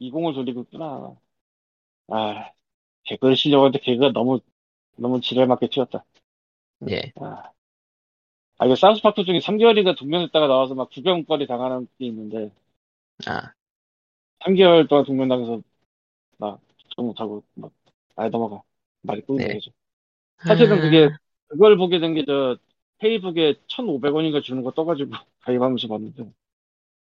[0.00, 1.16] 20을 돌리고 있구나.
[2.08, 2.52] 아
[3.04, 4.40] 개그를 치려고 했는데 개그가 너무
[4.96, 6.04] 너무 지랄 맞게 튀었다.
[6.90, 7.12] 예.
[7.20, 7.52] 아,
[8.58, 12.50] 아 이거 사우스파크 중에 3개월인가 동면했다가 나와서 막 구경거리 당하는 게 있는데.
[13.26, 13.54] 아,
[14.44, 15.62] 3개월 동안 동면당해서
[16.38, 17.72] 막좀 못하고 막
[18.16, 18.62] 아예 넘어가.
[19.02, 19.52] 말이 끊는 네.
[19.52, 19.72] 거죠.
[20.46, 21.10] 사실은 그게
[21.48, 22.58] 그걸 보게 된 게 저
[23.02, 25.10] 페이북에 1,500원인가 주는 거 떠가지고
[25.40, 26.32] 가입하면서 봤는데.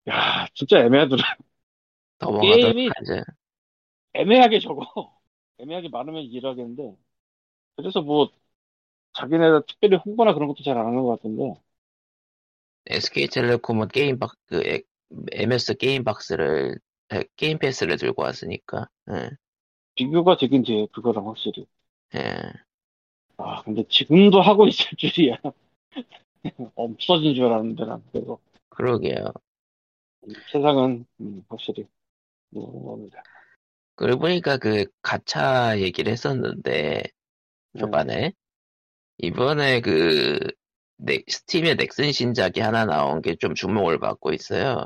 [0.09, 1.23] 야 진짜 애매하더라.
[2.41, 3.23] 게임이- 하자.
[4.13, 4.81] 애매하게 적어.
[5.59, 6.95] 애매하게 많으면 이해를 하겠는데.
[7.77, 8.31] 그래서 뭐
[9.13, 11.55] 자기네가 특별히 홍보나 그런 것도 잘 안 하는 것 같은데.
[12.89, 14.81] SK텔레콤은 게임 박, 그, 에-
[15.31, 16.77] MS 게임 박스를,
[17.13, 19.29] 에, 게임 패스를 들고 왔으니까, 예,
[19.95, 21.65] 비교가 되긴 돼 그거랑 확실히.
[22.15, 22.65] 예.
[23.37, 25.37] 아 근데 지금도 하고 있을 줄이야
[26.75, 29.33] 없어진 줄 알았는데 난 그래서 그러게요.
[30.51, 31.87] 세상은 음, 확실히
[32.49, 33.23] 무겁니다
[33.95, 37.03] 그러고 보니까 그, 가차 얘기를 했었는데,
[37.79, 38.33] 초반에,
[39.19, 40.39] 이번에 그,
[40.97, 44.85] 넥, 스팀의 넥슨 신작이 하나 나온 게 좀 주목을 받고 있어요.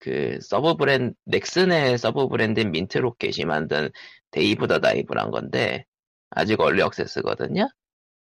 [0.00, 3.90] 그, 서브 브랜드, 넥슨의 서브 브랜드인 민트로켓이 만든
[4.32, 5.84] Dave the Diver란 건데,
[6.30, 7.68] 아직 early access거든요?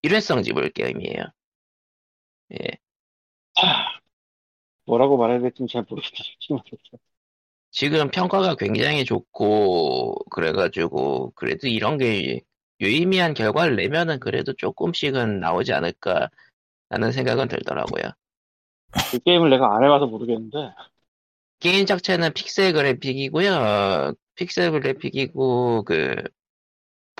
[0.02, 1.24] 일회성 지불 게임이에요.
[2.52, 2.78] 예.
[3.56, 3.98] 아,
[4.84, 6.22] 뭐라고 말해야 될지 잘 모르겠다
[7.70, 12.42] 지금 평가가 굉장히 좋고, 그래가지고, 그래도 이런 게
[12.80, 16.28] 유의미한 결과를 내면은 그래도 조금씩은 나오지 않을까,
[16.90, 18.12] 라는 생각은 들더라고요.
[19.10, 20.74] 그 게임을 내가 안 해봐서 모르겠는데
[21.60, 24.12] 게임 자체는 픽셀 그래픽이고요.
[24.34, 26.22] 픽셀 그래픽이고, 그,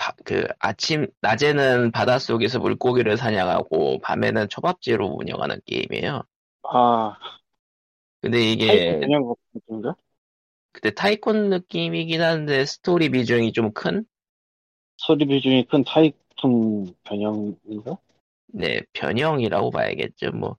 [0.03, 6.23] 바- 그, 아침, 낮에는 바닷속에서 물고기를 사냥하고, 밤에는 초밥지로 운영하는 게임이에요.
[6.63, 7.17] 아
[8.21, 9.11] 근데 이게,
[9.55, 9.91] 같은데
[10.73, 14.05] 그때 tycoon 느낌이긴 한데, 스토리 비중이 좀 큰?
[14.97, 17.99] 소리 비중이 큰 tycoon 변형인가?
[18.49, 20.57] 네, 변형이라고 봐야겠죠, 뭐.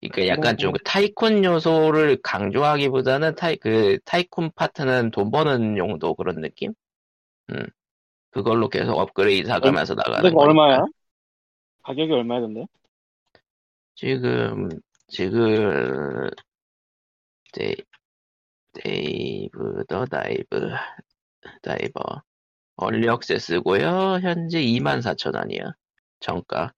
[0.00, 0.72] 그러니까 약간 어, 좀 어.
[0.72, 6.74] 그 tycoon 요소를 강조하기보다는 타이, 그, tycoon 파트는 돈 버는 용도 그런 느낌?
[7.52, 7.66] 음.
[8.30, 10.40] 그걸로 계속 업그레이드 사가면서 나가는 거니까.
[10.40, 10.84] 얼마야?
[11.82, 12.66] 가격이 얼마야 근데?
[13.94, 14.68] 지금,
[15.08, 16.30] 지금,
[17.52, 17.76] 데이,
[18.72, 20.70] Dave the Dive,
[21.62, 22.22] Diver.
[22.76, 25.74] early access고요 현재 24,000원이요.
[26.20, 26.72] 정가.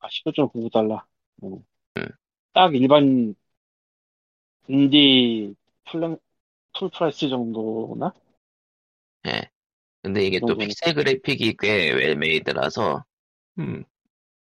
[0.00, 1.04] 아 15.99달러
[1.36, 1.62] 뭐,
[1.98, 2.06] 음.
[2.52, 3.34] 딱 일반
[4.68, 5.54] 인디
[5.84, 6.18] full,
[6.76, 8.12] full price 정도나?
[9.26, 9.50] 예.
[10.06, 10.56] 근데 이게 또.
[10.56, 13.04] 픽셀 그래픽이 꽤 well-made라서
[13.58, 13.84] 음,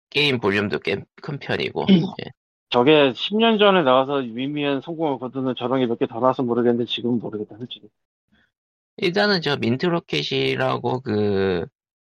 [0.10, 1.86] 게임 볼륨도 꽤 큰 편이고
[2.25, 2.32] 예.
[2.69, 7.19] 저게 10년 전에 나와서 미미한 성공을 거두는 저런 게 몇 개 더 나와서 모르겠는데 지금은
[7.19, 7.89] 모르겠다 솔직히
[8.97, 11.65] 일단은 저 민트로켓이라고 그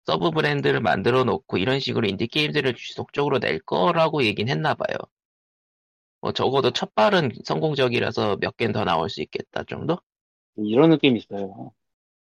[0.06, 4.96] 서브 브랜드를 만들어 놓고 이런 식으로 인디 게임들을 지속적으로 낼 거라고 얘긴 했나 봐요.
[6.20, 9.98] 뭐 적어도 첫 발은 성공적이라서 몇 개는 더 나올 수 있겠다 정도?
[10.56, 11.72] 이런 느낌이 있어요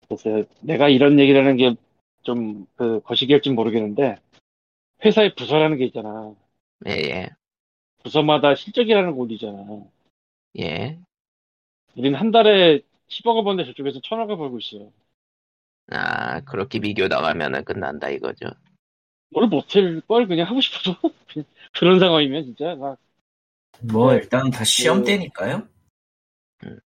[0.08, 1.76] 그래서 내가 이런 얘기를 하는 게
[2.24, 4.16] 좀 그 거시기할지 모르겠는데
[5.04, 6.34] 회사의 부서라는 게 있잖아
[6.88, 7.30] 예, 예,
[8.04, 9.84] 부서마다 실적이라는 거 올리잖아
[10.60, 11.00] 예.
[11.96, 14.90] 우리는 한 달에 10억을 버는데 저쪽에서 1000억을 벌고 있어
[15.92, 18.48] 아, 그렇게 비교 나가면은 끝난다 이거죠.
[19.30, 20.96] 뭘 못할 걸 그냥 하고 싶어도
[21.28, 24.20] 그냥 그런 상황이면 진짜 막뭐 네.
[24.20, 25.68] 일단 다 시험 때니까요.
[26.58, 26.80] 근데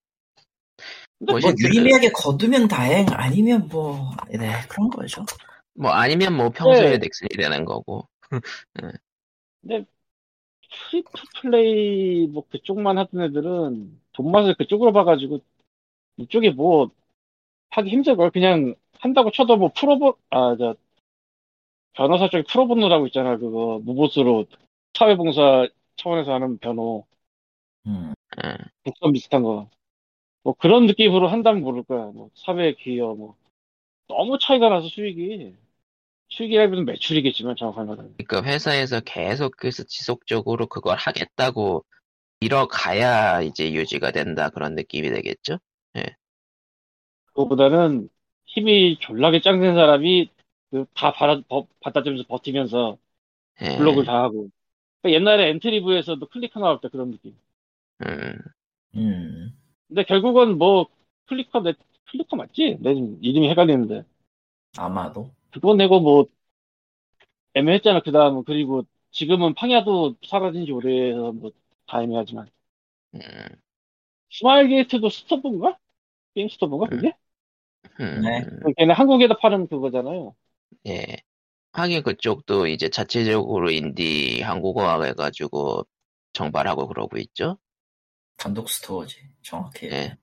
[1.19, 5.25] 뭐 유의미하게 거두면 다행 아니면 뭐 네 그런 거죠.
[5.73, 6.97] 뭐 아니면 뭐 평소에 네.
[6.97, 8.07] 넥슨이 되는 거고.
[10.69, 15.39] free to play 뭐 그쪽만 하던 애들은 돈 맛을 그쪽으로 봐가지고
[16.17, 16.91] 이쪽에 뭐
[17.71, 20.75] 하기 힘들 걸 그냥 한다고 쳐도 뭐 pro bo 아 저
[21.93, 24.45] 변호사 쪽에 pro bono라고 있잖아 그거 무보수로
[24.93, 27.05] 사회봉사 차원에서 하는 변호
[27.87, 28.13] 음.
[28.43, 28.57] 예.
[28.83, 29.69] 국선 비슷한 거
[30.43, 33.35] 뭐 그런 느낌으로 한다면 모를 거야 뭐 사회 기여 뭐
[34.07, 35.55] 너무 차이가 나서 수익이
[36.29, 41.83] 수익이라기보다는 매출이겠지만 정확한 말은 그러니까 회사에서 계속해서 지속적으로 그걸 하겠다고
[42.41, 45.59] 밀어가야 이제 유지가 된다 그런 느낌이 되겠죠?
[47.33, 48.09] 그거보다는
[48.45, 50.29] 힘이 졸라게 짱된 사람이
[50.71, 52.97] 그 다 받아, 버- 받아주면서 버티면서
[53.61, 53.67] 예.
[53.75, 54.49] 블록을 다 하고.
[55.01, 57.37] 그러니까 옛날에 엔트리브에서도 클리커 나올 때 그런 느낌.
[58.05, 58.53] 음,
[58.95, 59.53] 음.
[59.87, 60.87] 근데 결국은 뭐
[61.27, 61.73] 클리커 내
[62.11, 62.77] 클리커 맞지?
[62.81, 64.03] 내 이름이 헷갈리는데
[64.77, 66.27] 아마도 그거 내고 뭐
[67.55, 72.47] 애매했잖아 그 다음 그리고 지금은 팡야도 사라진 지 오래해서 뭐다 애매하지만
[73.15, 73.61] 음,
[74.31, 75.77] 스마일 게이트도 스토브인가?
[76.35, 77.13] 게임 스토브인가 그게?
[77.99, 78.45] 음, 네.
[78.59, 80.35] 그 걔네 한국에다 파는 그거잖아요.
[80.87, 81.17] 예.
[81.73, 85.87] 하긴 그쪽도 이제 자체적으로 인디 한국어화 해가지고
[86.33, 87.57] 정발하고 그러고 있죠?
[88.37, 89.87] 단독 store지 정확히.
[89.87, 90.17] 예.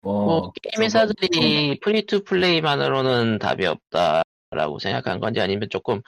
[0.00, 6.00] 뭐, 뭐, 게임 회사들이 free to play만으로는 답이 없다라고 생각한 건지 아니면 조금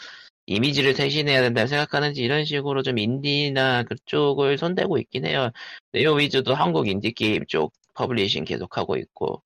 [0.46, 5.50] 이미지를 쇄신해야 된다 생각하는지 이런 식으로 좀 인디나 그쪽을 손대고 있긴 해요.
[5.92, 9.42] 네오위즈도 한국 인디 게임 쪽 publishing 계속하고 있고.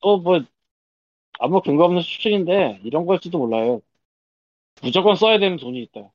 [0.00, 0.42] 또 뭐
[1.38, 3.80] 아무 근거 없는 추측인데 이런 걸지도 몰라요.
[4.82, 6.10] 무조건 써야 되는 돈이 있다.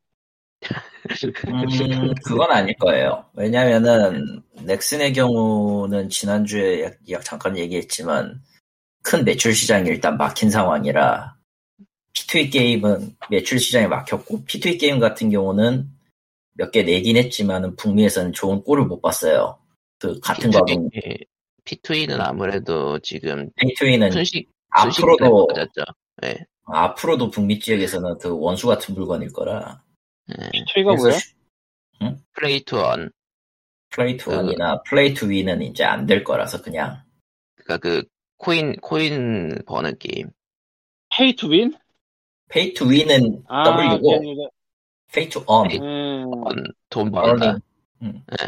[1.48, 1.66] 음,
[2.26, 3.26] 그건 아닐 거예요.
[3.34, 8.42] 왜냐면은, 넥슨의 경우는 지난주에 약, 약 잠깐 얘기했지만,
[9.04, 11.36] 큰 매출 시장이 일단 막힌 상황이라,
[12.14, 15.88] P2E 게임은 매출 시장이 막혔고, P2E 게임 같은 경우는
[16.56, 19.60] 몇 개 내긴 했지만은, 북미에서는 좋은 꼴을 못 봤어요.
[20.00, 20.90] 그, 같은 과금,
[21.66, 25.48] P2E는 아무래도 지금 P2E는 순식 앞으로도.
[26.26, 26.38] 예.
[26.66, 29.82] 앞으로도 북미 지역에서는 그 원수 같은 물건일 거라.
[30.30, 30.50] 예.
[30.74, 31.14] 트위가 뭐야?
[32.34, 33.12] play to earn.
[33.90, 37.02] play to earn이나 play to e는 이제 안 될 거라서 그냥
[37.56, 38.04] 그러니까 그
[38.38, 40.30] 코인 코인 버는 게임.
[41.16, 41.74] pay to win?
[42.50, 44.50] pay to win은 아, W가 아니라,
[45.12, 45.70] pay to earn.
[45.72, 47.58] 음, earn, 돈 번다.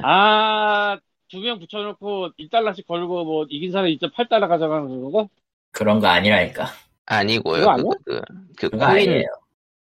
[0.04, 0.98] 아,
[1.30, 5.30] 두 명 붙여놓고 1달러씩 걸고 뭐 이긴 사람이 2.8달러 가져가는 그거?
[5.72, 6.66] 그런 거 아니라니까.
[7.06, 7.60] 아니고요.
[7.60, 7.84] 그거 아니야?
[8.06, 8.22] 그, 그,
[8.58, 9.26] 그 그거 코인 아니에요.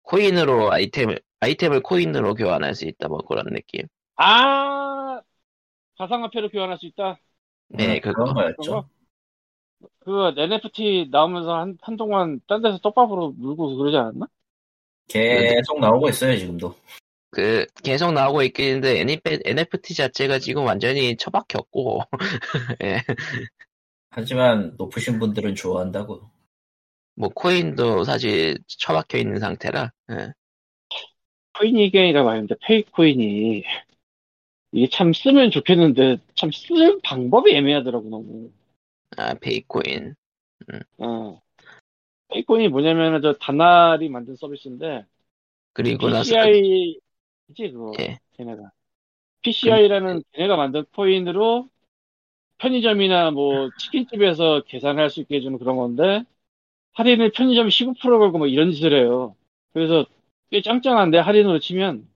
[0.02, 3.86] 코인으로 아이템을 아이템을 코인으로 교환할 수 있다 뭐 그런 느낌.
[4.16, 5.20] 아,
[5.98, 7.18] 가상화폐로 교환할 수 있다?
[7.68, 8.24] 네, 음, 그거.
[8.34, 8.88] 거였죠.
[10.00, 14.26] 그거 NFT 나오면서 한, 한동안 딴 데서 떡밥으로 물고 그러지 않았나?
[15.08, 16.74] 계속 나오고 있어요 지금도.
[17.30, 22.00] 그 계속 나오고 있긴 한데 NFT 자체가 지금 완전히 처박혔고
[22.82, 23.02] 예.
[24.10, 26.30] 하지만 높으신 분들은 좋아한다고.
[27.14, 30.32] 뭐 코인도 사실 처박혀 있는 상태라 예.
[31.58, 33.64] 코인이 게임이라 말인데 페이 코인이
[34.72, 38.50] 이게 참 쓰면 좋겠는데 참쓸 방법이 애매하더라고 너무.
[39.16, 40.14] 아 페이코인
[40.98, 41.40] 어.
[42.28, 45.06] 페이 코인이 뭐냐면은 저 다날이 만든 서비스인데
[45.72, 48.18] 그리고 나서 PCI이지 그거 예.
[48.36, 48.70] 걔네가
[49.42, 51.68] PCI라는 걔네가 만든 코인으로
[52.58, 56.24] 편의점이나 뭐 치킨집에서 계산할 수 있게 해주는 그런 건데
[56.94, 59.36] 할인을 편의점 15% 걸고 뭐 이런 짓을 해요.
[59.72, 60.06] 그래서
[60.50, 62.08] 꽤 짱짱한데 할인으로 치면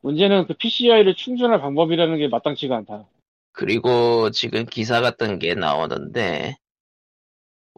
[0.00, 3.06] 문제는 그 PCI를 충전할 방법이라는 게 마땅치가 않다.
[3.52, 6.56] 그리고 지금 기사 같은 게 나오는데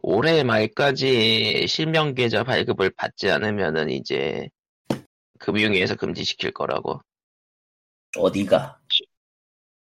[0.01, 4.49] 올해 말까지 실명 계좌 발급을 받지 않으면은 이제
[5.39, 7.01] 금융위에서 금지시킬 거라고.
[8.17, 8.79] 어디가?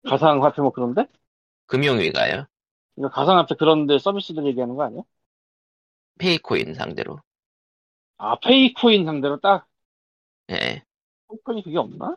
[0.08, 1.06] 가상화폐 뭐 그런데?
[1.66, 2.46] 금융위가요.
[2.94, 5.02] 그러니까 가상화폐 그런데 서비스들 얘기하는 거 아니야?
[6.18, 7.20] 페이코인 상대로.
[8.18, 9.66] 아, 페이코인 상대로 딱,
[10.50, 10.82] 예.
[11.28, 12.16] 페이코인이 그게 없나?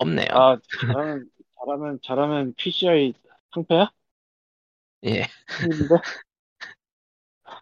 [0.00, 0.28] 없네요.
[0.30, 3.14] 아, 잘하면, 잘하면, 잘하면 PCI
[3.54, 3.90] 상패야?
[5.04, 5.26] 예.
[5.60, 5.94] 근데?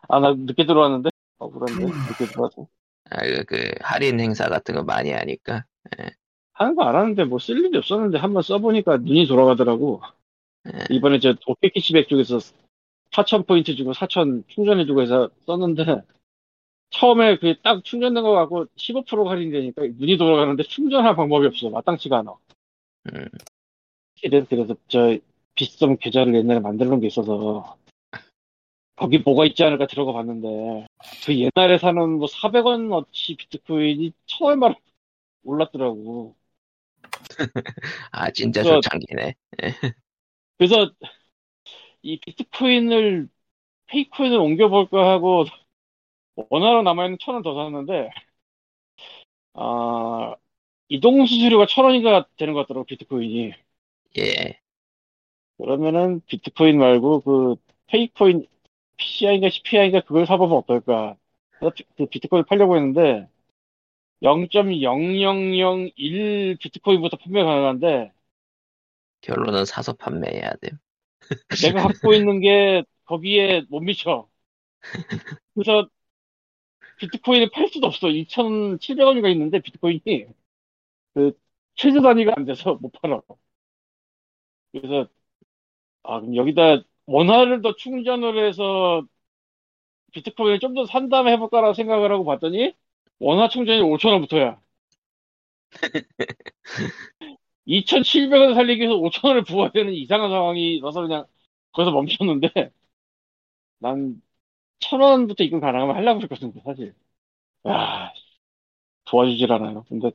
[0.08, 1.10] 아, 나 늦게 들어왔는데?
[1.38, 1.84] 억울한데?
[1.86, 2.66] 늦게 들어와서.
[3.10, 5.64] 아, 그, 그 할인 행사 같은 거 많이 하니까.
[6.52, 10.02] 하는 거 알았는데 뭐 쓸 일이 없었는데 한번 써보니까 눈이 돌아가더라고.
[10.66, 10.84] 예.
[10.94, 12.38] 이번에 저 오케이키시백 쪽에서
[13.12, 16.02] 4,000포인트 주고 4,000 충전해주고 해서 썼는데
[16.90, 21.70] 처음에 그 딱 충전된 거 갖고 15% 할인되니까 눈이 돌아가는데 충전할 방법이 없어.
[21.70, 22.34] 마땅치가 않아.
[23.12, 23.28] 음.
[24.20, 25.16] 그래서, 그래서 저
[25.54, 27.76] 비썸 계좌를 옛날에 만들어 놓은 게 있어서
[28.96, 30.86] 거기 뭐가 있지 않을까 들어가 봤는데
[31.24, 34.74] 그 옛날에 사는 뭐 400원 어치 비트코인이 천얼마로
[35.44, 36.34] 올랐더라고.
[38.12, 39.34] 아, 진짜 그래서- 초창기네.
[40.58, 40.90] 그래서
[42.02, 43.28] 이 비트코인을
[43.86, 45.44] 페이코인을 옮겨볼까 하고
[46.34, 48.10] 원화로 남아있는 천 원 더 샀는데
[49.54, 50.34] 아
[50.88, 53.54] 이동 수수료가 천 원인가 되는 것 같더라고 비트코인이
[54.16, 54.60] 예.
[55.58, 58.46] 그러면은 비트코인 말고 그 페이코인
[58.96, 61.16] PCI인가 CPI인가 그걸 사보면 어떨까
[61.96, 63.28] 그 비트코인 팔려고 했는데
[64.22, 68.12] 0.0001 비트코인부터 판매 가능한데
[69.22, 70.70] 결론은 사서 판매해야 돼.
[71.60, 74.28] 내가 갖고 있는 게 거기에 못 미쳐.
[75.54, 75.88] 그래서
[77.00, 78.08] 비트코인을 팔 수도 없어.
[78.10, 80.26] 2,700원인가 있는데 비트코인이
[81.14, 81.32] 그
[81.76, 83.22] 최저 단위가 안 돼서 못 팔아.
[84.72, 85.08] 그래서
[86.04, 89.04] 아 그럼 여기다 원화를 더 충전을 해서
[90.12, 92.74] 비트코인을 좀 더 산 다음에 해볼까라고 생각을 하고 봤더니
[93.18, 94.60] 원화 충전이 5,000원부터야.
[97.66, 101.26] 2,700원 살리기 위해서 5,000원을 부어야 되는 이상한 상황이 있어서 그냥
[101.72, 102.72] 거기서 멈췄는데
[103.78, 104.20] 난
[104.80, 106.94] 1,000원부터 입금 가능하면 하려고 했거든요, 사실.
[107.68, 108.12] 야,
[109.06, 109.84] 도와주질 않아요.
[109.88, 110.12] 근데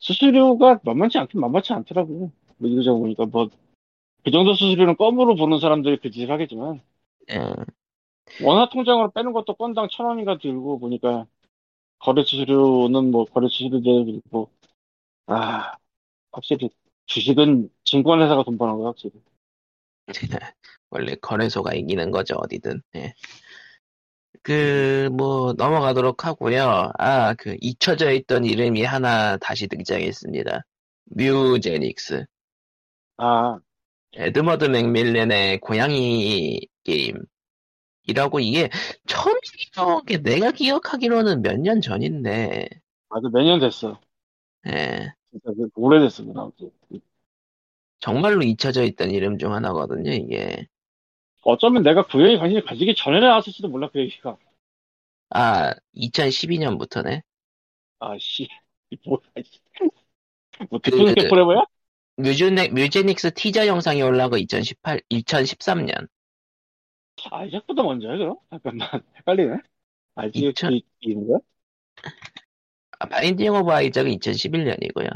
[0.00, 2.30] 수수료가 만만치 않긴 만만치 않더라고요.
[2.58, 3.48] 뭐 이거저거 보니까 뭐
[4.24, 6.82] 그 정도 수수료는 껌으로 보는 사람들이 그 짓을 하겠지만
[7.30, 7.72] 예.
[8.38, 11.26] 원화 통장으로 빼는 것도 건당 천 원인가 들고 보니까
[12.00, 14.50] 거래 수수료는 뭐 거래 수수료대로 들고
[15.26, 15.74] 아
[16.32, 16.70] 확실히
[17.06, 19.22] 주식은 증권회사가 돈 버는 거야 확실히
[20.90, 22.82] 원래 거래소가 이기는 거죠, 어디든.
[22.96, 23.14] 예.
[24.42, 26.90] 그, 뭐, 넘어가도록 하고요.
[26.98, 30.62] 아, 그, 잊혀져 있던 이름이 하나 다시 등장했습니다.
[31.16, 32.24] 뮤제닉스.
[33.18, 33.58] 아
[34.14, 37.16] 에드머드 맥밀렌의 고양이 게임.
[38.04, 38.70] 이라고 이게
[39.06, 39.38] 처음
[39.76, 42.68] 나온 게 내가 기억하기로는 몇 년 전인데,
[43.10, 44.00] 아주 매년 됐어
[44.68, 45.12] 예.
[45.30, 46.70] 진짜 그 오래됐어 그 나온 지
[48.02, 50.66] 정말로 잊혀져 있던 이름 중 하나거든요, 이게.
[51.42, 54.36] 어쩌면 내가 구형에 관심을 가지기 전에 나왔을지도 몰라 그 얘기가
[55.30, 57.22] 아, 2012년부터네.
[58.00, 58.48] 아 씨
[59.06, 59.60] 뭐야 씨.
[60.70, 61.64] 뭐 그- 대통령 그- 포레버야?
[62.16, 66.08] 뮤제닉, 뮤제닉스 티저 영상이 올라온 거 2018, 2013년.
[67.30, 68.36] 아이작보다 먼저야 그럼?
[68.50, 68.88] 잠깐만
[69.18, 69.56] 헷갈리네
[70.16, 71.38] 아이작 이천- 인가?
[72.98, 75.08] 아, 바인딩 오브 아이작은 2011년이고요.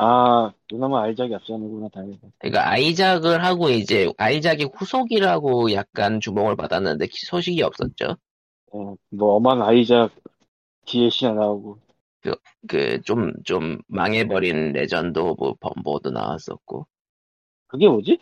[0.00, 7.26] 아 느낌만 아이작이 앞서는구나 다행이다 그러니까 아이작을 하고 이제 아이작의 후속이라고 약간 주목을 받았는데 기-
[7.26, 8.16] 소식이 없었죠.
[8.72, 10.10] 어, 뭐 엄한 아이작
[10.86, 11.78] DLC나 나오고
[12.68, 16.86] 그 좀 좀 망해버린 레전드 오브 범보도 나왔었고
[17.66, 18.18] 그게 뭐지?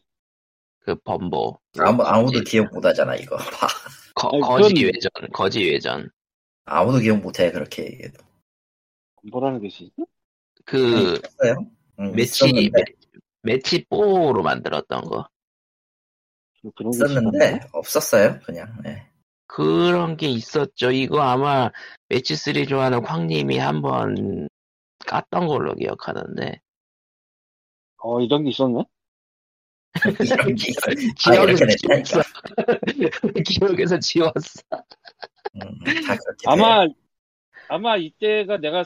[0.81, 3.37] 그 범보 아무, 아무도 기억 못 하잖아, 이거.
[3.37, 3.67] 봐.
[4.15, 6.11] 거, 아니, 거지 그건- 외전 거지 외전
[6.65, 8.25] 아무도 기억 못 해, 그렇게 얘기해도.
[9.31, 9.91] 뭐라는 것이지?
[9.97, 10.16] 그 있었어
[10.75, 11.67] 요?
[12.01, 12.85] 응, 매치 있었는데,
[13.43, 15.29] 매치 4로 만들었던 거
[16.63, 17.61] 있었는데?
[17.73, 18.73] 없었어요, 그냥.
[18.87, 19.07] 예.
[19.47, 20.91] 그런 게 있었죠.
[20.91, 21.71] 이거 아마
[22.09, 24.49] 매치 3 좋아하는 광님이 한번
[25.07, 26.61] 깠던 걸로 기억하는데
[27.99, 28.83] 어 이런 게 있었네?
[30.21, 30.81] 이런 게 있어.
[31.31, 32.23] 아, 기억에서 이렇게 지웠어.
[33.47, 34.61] 기억에서 지웠어.
[35.55, 35.79] 음.
[36.47, 36.87] 아마
[37.69, 38.85] 아마 이때가 내가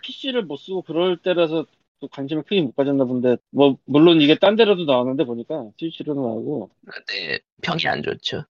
[0.00, 1.66] PC를 못 쓰고 그럴 때라서
[2.00, 6.70] 또 관심을 크게 못 가졌나 본데 뭐 물론 이게 딴 데로도 나왔는데 보니까 스위치로도 나오고
[6.86, 8.44] 근데 평이 안 좋죠.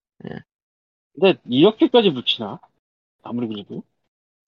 [1.15, 2.61] 근데 이렇게까지 붙이나?
[3.23, 3.83] 아무리 그래도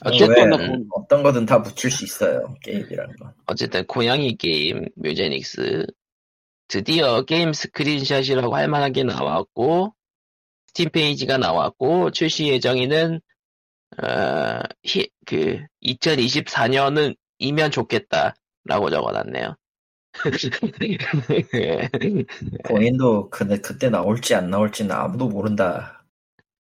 [0.02, 3.32] 어쨌든, 왜 어떤 거든 다 붙일 수 있어요 게임이라는 건.
[3.46, 5.86] 어쨌든 고양이 게임 뮤제닉스
[6.68, 9.94] 드디어 게임 스크린샷이라고 할 만한 게 나왔고
[10.68, 13.20] 스팀 페이지가 나왔고 출시 예정일은
[13.98, 19.56] 어, 히, 그 2024년은 이면 좋겠다라고 적어놨네요.
[22.64, 26.04] 공인도 근데 그때 나올지 안 나올지는 아무도 모른다.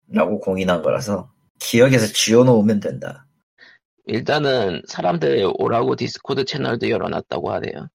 [0.08, 3.26] 라고 공인한 거라서 기억에서 지워놓으면 된다.
[4.04, 7.88] 일단은 사람들 오라고 디스코드 채널도 열어놨다고 하네요.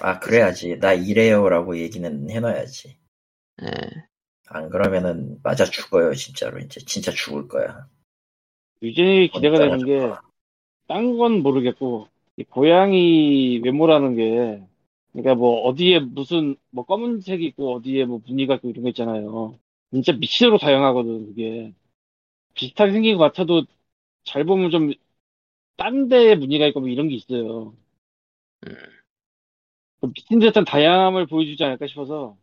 [0.00, 2.98] 아 그래야지 나 이래요라고 얘기는 해놔야지.
[3.62, 3.66] 예.
[4.46, 7.88] 안 그러면은 맞아 죽어요 진짜로 이제 진짜 죽을 거야.
[8.84, 10.18] 유진이 기대가 되는 게,
[10.88, 12.08] 딴 건 모르겠고,
[12.38, 14.66] 이 고양이 외모라는 게,
[15.12, 19.58] 그러니까 뭐, 어디에 무슨, 뭐, 검은색이 있고, 어디에 뭐, 무늬가 있고, 이런 거 있잖아요.
[19.92, 21.74] 진짜 미치도록 다양하거든, 그게.
[22.54, 23.64] 비슷하게 생긴 것 같아도,
[24.24, 24.92] 잘 보면 좀,
[25.76, 27.74] 딴 데에 무늬가 있고, 뭐, 이런 게 있어요.
[28.66, 28.74] 음.
[30.00, 32.36] 그 미친 듯한 다양함을 보여주지 않을까 싶어서,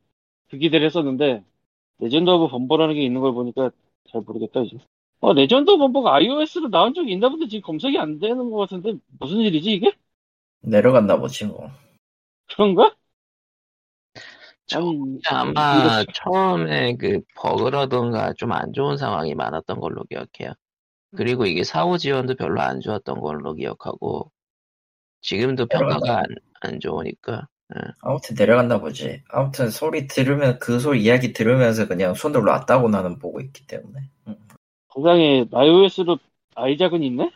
[0.49, 1.43] 그 기대를 했었는데,
[1.99, 3.71] 레전드 오브 범보라는 게 있는 걸 보니까,
[4.09, 4.77] 잘 모르겠다, 이제.
[5.22, 8.93] 어, 레전드 오브 범보가 iOS로 나온 적이 있나 본데 지금 검색이 안 되는 것 같은데
[9.19, 9.91] 무슨 일이지 이게?
[10.61, 11.69] 내려갔나 보지 뭐.
[12.47, 12.95] 그런가?
[14.67, 20.53] 저- 아니, 아마 이거- 처음에 그 버그라던가 좀 안 좋은 상황이 많았던 걸로 기억해요.
[21.15, 24.32] 그리고 이게 사후 지원도 별로 안 좋았던 걸로 기억하고
[25.22, 26.26] 지금도 평가가 안,
[26.61, 27.47] 안 좋으니까
[28.01, 29.24] 아무튼 내려갔나 보지.
[29.30, 33.99] 아무튼 소리 들으면 그 소리 이야기 들으면서 그냥 손을 놨다고 나는 보고 있기 때문에.
[34.28, 34.36] 응.
[34.95, 36.17] 세상에 iOS로
[36.55, 37.31] 아이작은 있네?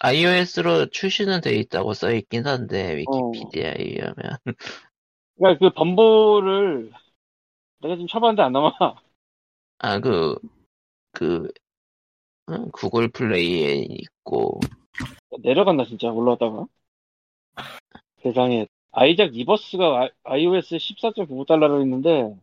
[0.00, 3.30] iOS로 출시는 돼 있다고 써 있긴 한데 어.
[3.30, 4.38] 위키피디아에 의하면
[5.38, 6.92] 그러니까 그 범버를
[7.80, 8.72] 내가 지금 쳐봤는데 안 나와.
[9.78, 10.38] 아 그
[11.12, 11.48] 그
[12.72, 14.60] 구글 플레이에 있고
[15.42, 16.66] 내려간다 진짜 올라왔다가.
[18.22, 22.36] 세상에 아이작 리버스가 아, iOS 14.99달러로 있는데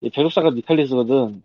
[0.00, 1.42] 이 배급사가 니칼리스거든.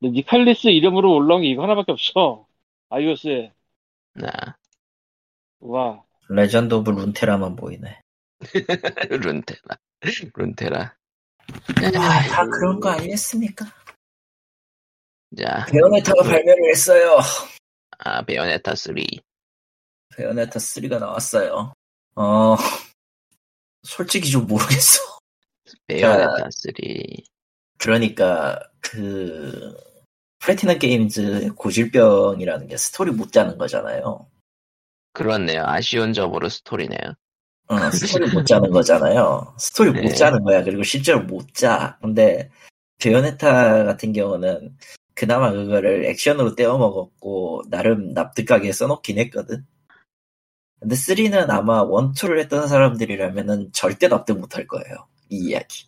[0.00, 2.46] 근데 니칼리스 이름으로 올라온 게 이거 하나밖에 없어.
[2.90, 3.52] iOS에.
[4.14, 4.30] 나
[5.60, 6.02] 와.
[6.28, 8.00] 레전드 오브 룬테라만 보이네.
[9.08, 9.78] 룬테라
[10.34, 10.96] 룬테라
[11.96, 13.64] 아, 다 그런 거 아니겠습니까?
[15.36, 17.18] 자, 베요네타가 발매를 했어요.
[17.98, 18.94] 아 베요네타 3
[20.16, 21.72] 베요네타 3가 나왔어요.
[22.16, 22.56] 어,
[23.82, 25.00] 솔직히 좀 모르겠어.
[25.86, 26.72] 베요네타 3
[27.78, 29.76] 그러니까 그
[30.40, 34.26] 플래티넘 게임즈 고질병이라는 게 스토리 못 짜는 거잖아요.
[35.12, 35.64] 그렇네요.
[35.66, 37.14] 아쉬운 점으로 스토리네요.
[37.68, 39.54] 어, 스토리 못 짜는 거잖아요.
[39.58, 40.08] 스토리 못 네.
[40.14, 40.62] 짜는 거야.
[40.62, 41.98] 그리고 실제로 못 짜.
[42.00, 42.50] 근데
[42.98, 44.76] 베요네타 같은 경우는
[45.14, 49.66] 그나마 그거를 액션으로 때워 먹었고 나름 납득하게 써놓긴 했거든.
[50.78, 55.08] 근데 3는 아마 1, 2를 했던 사람들이라면은 절대 납득 못할 거예요.
[55.30, 55.86] 이 이야기.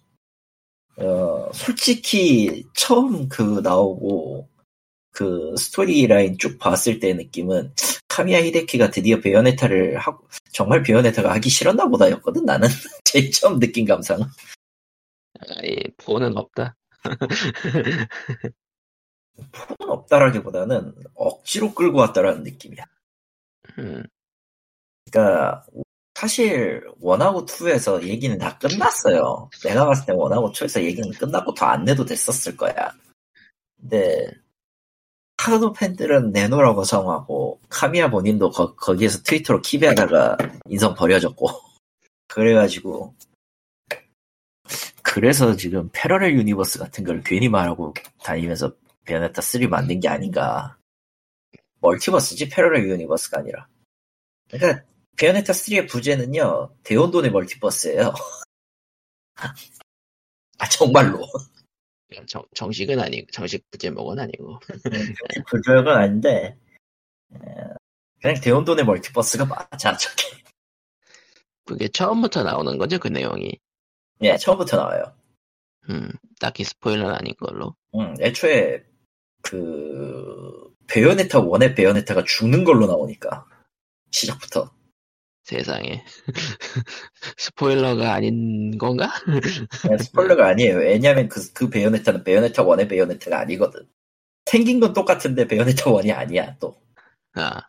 [0.99, 4.49] 어, 솔직히 처음 그 나오고
[5.13, 7.73] 그 스토리 라인 쭉 봤을 때 느낌은
[8.09, 12.69] 카미야 히데키가 드디어 베요네타를 하고 정말 베요네타가 하기 싫었나 보다였거든 나는.
[13.05, 14.27] 제일 처음 느낀 감상은.
[15.41, 16.77] 아이, 폰은 없다.
[19.53, 22.85] 폰은 없다라기보다는 억지로 끌고 왔다라는 느낌이야.
[23.79, 24.03] 음,
[25.11, 25.65] 그러니까
[26.19, 29.49] 사실 원하고 2에서 얘기는 다 끝났어요.
[29.63, 32.93] 내가 봤을 때 원하고 2에서 얘기는 끝났고 더 안 내도 됐었을 거야.
[33.81, 34.29] 근데
[35.37, 41.47] 하도 팬들은 내놓으라고 성화고 카미야 본인도 거, 거기에서 트위터로 키베하다가 인성 버려졌고.
[42.27, 43.15] 그래가지고
[45.05, 47.95] 그래서 지금 parallel universe 같은 걸 괜히 말하고
[48.25, 50.77] 다니면서 베요네타 3 만든 게 아닌가.
[51.79, 53.69] multiverse지 parallel universe가 아니라.
[54.51, 54.83] 그러니까
[55.19, 58.13] 베요네타 3의 부제는요 대혼돈의 multiverse예요
[60.59, 61.27] 아 정말로
[62.27, 64.59] 정, 정식은 아니고, 정식 부제목은 아니고.
[65.49, 66.57] 불조역은 아닌데
[67.35, 67.39] 에,
[68.21, 70.25] 그냥 대혼돈의 멀티버스가 맞아 저게
[71.65, 73.59] 그게 처음부터 나오는 거죠, 그 내용이.
[74.23, 75.15] 예 처음부터 나와요
[75.91, 76.11] 음,
[76.41, 77.75] 딱히 스포일러는 아닌 걸로.
[77.95, 78.83] 음, 애초에
[79.43, 83.47] 그 베요네타 1의 베요네타가 죽는 걸로 나오니까
[84.11, 84.78] 시작부터
[85.49, 86.05] 세상에.
[87.39, 89.11] 스포일러가 아닌 건가?
[89.81, 93.89] 그냥 스포일러가 아니에요 왜냐면 그, 그 베요네타는 베요네타 1의 베요네타가 아니거든
[94.45, 96.77] 생긴 건 똑같은데 베요네타 1이 아니야 또
[97.35, 97.63] 아,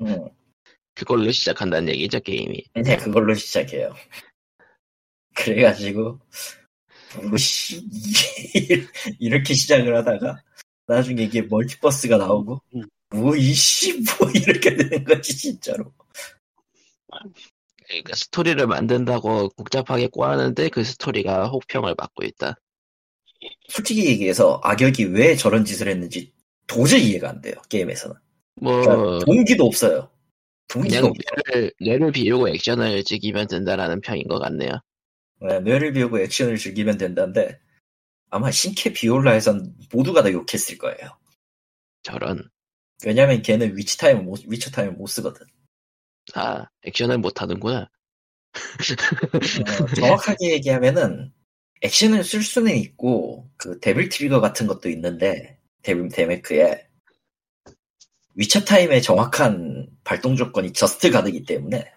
[0.00, 0.28] 음,
[0.94, 2.64] 그걸로 시작한다는 얘기죠, 게임이.
[2.76, 3.94] 네, 그걸로 시작해요
[5.34, 6.18] 그래가지고
[7.28, 7.86] 뭐씨
[9.20, 10.42] 이렇게 시작을 하다가
[10.86, 12.62] 나중에 이게 multiverse가 나오고
[13.10, 15.92] 뭐 이씨 뭐 이렇게 되는 거지 진짜로.
[17.86, 22.54] 그러니까 스토리를 만든다고 복잡하게 꼬았는데 그 스토리가 혹평을 받고 있다.
[23.68, 26.32] 솔직히 얘기해서 악역이 왜 저런 짓을 했는지
[26.66, 28.16] 도저히 이해가 안 돼요 게임에서는.
[28.60, 30.10] 뭐 그러니까 동기도 없어요.
[30.68, 31.52] 동기가 그냥 없어.
[31.52, 34.80] 뇌를, 뇌를 비우고 액션을 즐기면 된다라는 평인 것 같네요.
[35.40, 37.58] 네, 뇌를 비우고 액션을 즐기면 된다는데
[38.30, 41.18] 아마 신캐 비올라에선 모두가 다 욕했을 거예요.
[42.02, 42.48] 저런
[43.04, 45.46] 왜냐면 걔는 Witch Time을 못, Witch Time을 못 쓰거든.
[46.34, 47.90] 아 액션을 못 하는구나.
[48.54, 51.32] 어, 정확하게 얘기하면은
[51.82, 56.86] 액션을 쓸 수는 있고 그 Devil Trigger 같은 것도 있는데 데빌 데메크에
[58.34, 61.92] 위쳐 타임의 정확한 발동 조건이 just guard기 때문에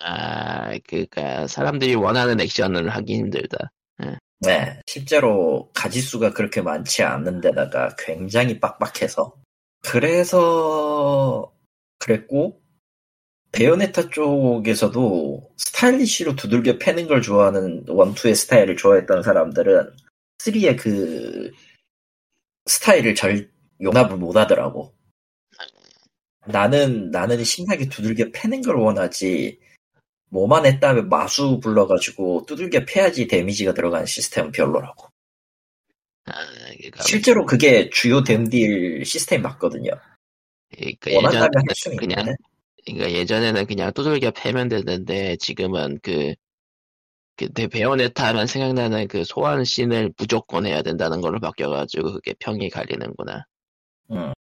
[0.00, 3.72] 아 그니까 사람들이 원하는 액션을 하기 힘들다.
[4.40, 9.34] 네 실제로 가지수가 그렇게 많지 않은 데다가 굉장히 빡빡해서
[9.82, 11.52] 그래서
[11.98, 12.61] 그랬고
[13.52, 19.94] 베요네타 쪽에서도 스타일리쉬로 두들겨 패는 걸 좋아하는 원투의 스타일을 좋아했던 사람들은
[20.38, 21.52] 3의 그
[22.66, 23.50] 스타일을 절
[23.80, 24.94] 용납을 못 하더라고.
[26.46, 29.60] 나는 나는 신나게 두들겨 패는 걸 원하지
[30.30, 35.08] 뭐만 했다면 마수 불러가지고 두들겨 패야지 데미지가 들어가는 시스템은 별로라고.
[36.24, 36.32] 아,
[36.76, 39.90] 그러니까, 실제로 그게 주요 댐딜 시스템 맞거든요.
[40.70, 42.51] 그러니까 원한다면 예전에는 할 수는 그냥 있는데.
[42.84, 46.34] 그러니까 예전에는 그냥 두들겨 패면 되는데 지금은 그
[47.36, 53.46] 그때 베요네타 하면 생각나는 그 소환 씬을 무조건 해야 된다는 걸로 바뀌어가지고 그게 평이 갈리는구나.
[54.10, 54.32] 음.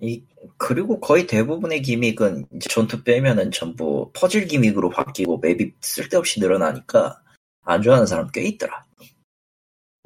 [0.00, 0.22] 이,
[0.56, 7.20] 그리고 거의 대부분의 gimmick은 전투 빼면은 전부 퍼즐 gimmick으로 바뀌고 map이 쓸데없이 늘어나니까
[7.62, 8.84] 안 좋아하는 사람 꽤 있더라.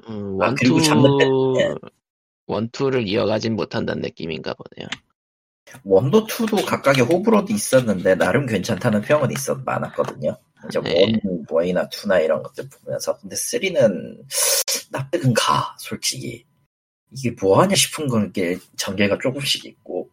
[0.08, 1.74] 음, 아, one two 그리고 잡는 데- 예.
[2.46, 4.88] one two를 이어가진 못한다는 느낌인가 보네요.
[5.84, 10.36] one도 two도 각각의 호불호도 있었는데 나름 괜찮다는 평은 있었 많았거든요.
[10.68, 11.20] 이제 네.
[11.24, 14.22] one, one이나 two나 이런 것들 보면서 근데 three는
[14.90, 16.44] 납득은 가 솔직히
[17.10, 20.10] 이게 뭐하냐 싶은 건게 전개가 조금씩 있고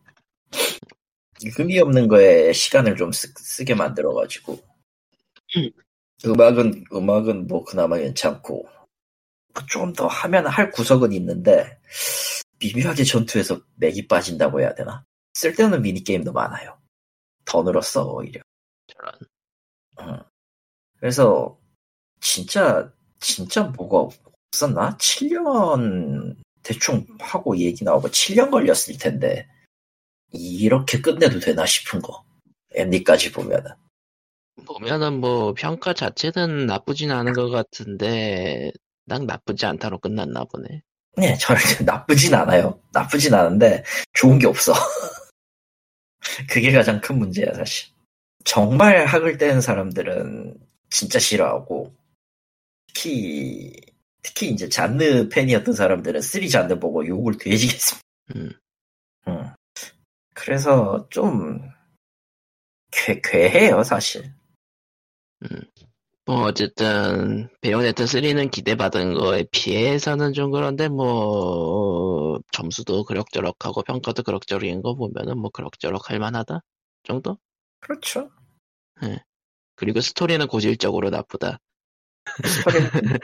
[1.58, 4.60] 의미 없는 거에 시간을 좀 쓰, 게 만들어가지고
[6.26, 8.68] 음악은 음악은 뭐 그나마 괜찮고
[9.68, 11.78] 좀 더 하면 할 구석은 있는데
[12.60, 15.04] 미묘하게 전투에서 맥이 빠진다고 해야 되나?
[15.34, 16.78] 쓸데없는 미니게임도 많아요.
[17.46, 18.42] 더 늘었어, 오히려.
[18.88, 19.14] 저런.
[20.02, 20.24] 응.
[21.00, 21.58] 그래서,
[22.22, 24.16] 진짜, 진짜 뭐가
[24.52, 24.98] 없었나?
[24.98, 29.48] 7년, 대충 하고 얘기 나오고 7년 걸렸을 텐데,
[30.32, 32.24] 이렇게 끝내도 되나 싶은 거.
[32.76, 33.72] 엔딩까지 보면은.
[34.66, 38.72] 보면은 뭐 평가 자체는 나쁘진 않은 것 같은데
[39.06, 40.84] 난 나쁘지 않다로 끝났나 보네.
[41.18, 42.80] 네, 저는 나쁘진 않아요.
[42.94, 44.74] 나쁘진 않은데, 좋은 게 없어.
[46.48, 47.90] 그게 가장 큰 문제야, 사실.
[48.46, 50.58] 정말 학을 떼는 사람들은
[50.90, 51.94] 진짜 싫어하고,
[52.88, 53.74] 특히,
[54.22, 58.08] 특히 이제 잔느 팬이었던 사람들은 three 잔느 보고 욕을 뒤지게 씁니다.
[58.36, 58.52] 음.
[59.28, 59.54] 음.
[60.34, 61.60] 그래서 좀,
[62.92, 64.34] 괴, 괴해요, 사실.
[66.30, 74.94] 뭐 어쨌든 베요네타 3는 기대받은 거에 비해서는 좀 그런데 뭐 점수도 그럭저럭하고 평가도 그럭저럭인 거
[74.94, 76.60] 보면은 뭐 그럭저럭 할 만하다
[77.02, 77.40] 정도?
[77.80, 78.30] 그렇죠.
[79.76, 81.58] 그리고 스토리는 고질적으로 나쁘다.
[82.46, 83.20] 소리는,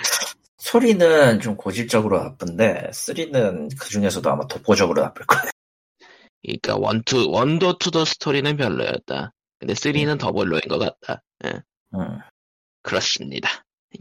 [0.57, 5.51] 소리는 좀 고질적으로 나쁜데, 쓰리는 그 중에서도 아마 독보적으로 나쁠 거예요.
[6.41, 9.31] 그러니까 원투 원도 투도 스토리는 별로였다.
[9.59, 11.21] 근데 3는 더 별로인 것 같다.
[11.45, 11.61] 예,
[11.93, 12.19] 음.
[12.85, 13.49] 그렇습니다.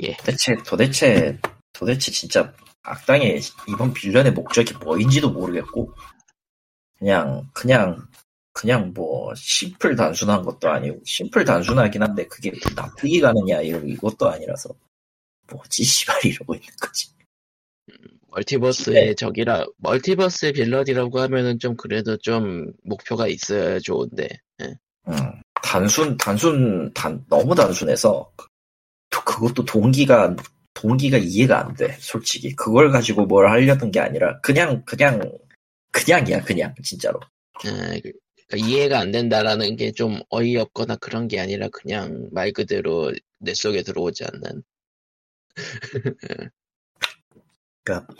[0.02, 0.14] 예.
[0.18, 1.38] 도대체, 도대체,
[1.72, 5.94] 도대체 진짜 악당의 이번 빌런의 목적이 뭐인지도 모르겠고,
[6.98, 8.06] 그냥, 그냥,
[8.52, 14.68] 그냥 뭐, 심플 단순한 것도 아니고, 심플 단순하긴 한데, 그게 납득이 가느냐, 이런, 이것도 아니라서,
[15.50, 17.08] 뭐지, 씨발, 이러고 있는 거지.
[18.28, 19.14] 멀티버스의 네.
[19.14, 24.28] 적이라 멀티버스의 빌런이라고 하면은 좀 그래도 좀 목표가 있어야 좋은데.
[24.62, 24.74] 예.
[25.08, 28.44] 음, 단순, 단순, 단, 너무 단순해서, 또
[29.24, 30.36] 그것도 동기가,
[30.74, 32.54] 동기가 이해가 안 돼, 솔직히.
[32.54, 35.20] 그걸 가지고 뭘 하려던 게 아니라, 그냥, 그냥,
[35.92, 37.20] 그냥이야, 그냥, 진짜로.
[37.66, 38.12] 예, 그-
[38.48, 43.82] 그러니까 이해가 안 된다라는 게 좀 어이없거나 그런 게 아니라 그냥 말 그대로 내 속에
[43.82, 44.62] 들어오지 않는.
[47.84, 48.12] 그러니까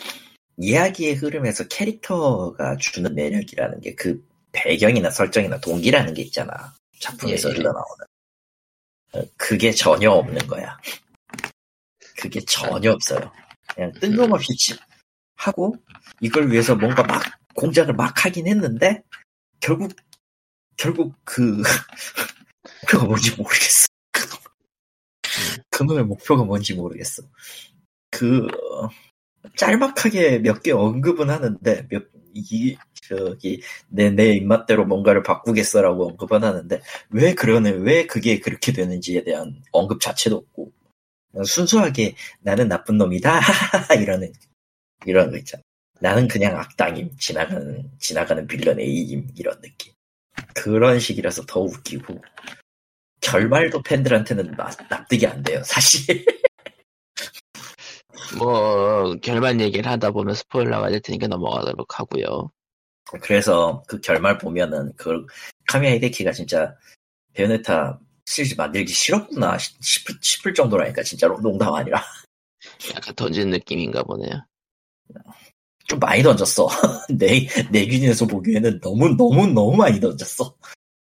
[0.58, 6.72] 이야기의 흐름에서 캐릭터가 주는 매력이라는 게 그 배경이나 설정이나 동기라는 게 있잖아.
[7.00, 7.56] 작품에서 예, 예.
[7.58, 8.06] 흘러나오는.
[9.14, 10.76] 어, 그게 전혀 없는 거야.
[12.18, 13.32] 그게 전혀 없어요.
[13.74, 14.76] 그냥 뜬금없이 치-
[15.36, 15.76] 하고
[16.20, 17.22] 이걸 위해서 뭔가 막
[17.54, 19.02] 공작을 막 하긴 했는데
[19.60, 19.92] 결국
[20.76, 21.62] 결국 그
[22.82, 23.86] 목표가 뭔지 모르겠어.
[25.70, 27.22] 그놈의 목표가 뭔지 모르겠어.
[28.10, 28.88] 그 어,
[29.56, 32.04] 짤막하게 몇 개 언급은 하는데 몇
[32.36, 32.76] 이
[33.08, 36.80] 저기 내 내 입맛대로 뭔가를 바꾸겠어라고 언급은 하는데
[37.10, 40.72] 왜 그러네 왜 그게 그렇게 되는지에 대한 언급 자체도 없고
[41.44, 43.40] 순수하게 나는 나쁜 놈이다
[44.00, 44.32] 이러는
[45.06, 45.62] 이런 거 있잖아.
[46.00, 49.92] 나는 그냥 악당임 지나가는 지나가는 빌런 A임 이런 느낌.
[50.54, 52.20] 그런 식이라서 더 웃기고
[53.20, 56.24] 결말도 팬들한테는 나- 납득이 안 돼요 사실.
[58.38, 62.50] 뭐 결말 얘기를 하다 보면 스포일러가 될 테니까 넘어가도록 하고요.
[63.20, 65.26] 그래서 그 결말 보면은 그
[65.68, 66.74] 카미야 히데키가 진짜
[67.34, 72.02] 베요네타 시리즈 만들기 싫었구나 싶을, 싶을 정도라니까 진짜로 농담 아니라.
[72.94, 74.46] 약간 던진 느낌인가 보네요.
[75.86, 76.68] 좀 많이 던졌어.
[77.10, 80.56] 내, 내 기준에서 보기에는 너무 너무 너무 많이 던졌어.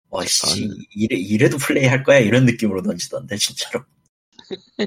[0.09, 2.19] 와씨 아, 이래, 이래도 플레이 할 거야?
[2.19, 3.83] 이런 느낌으로 던지던데 진짜로.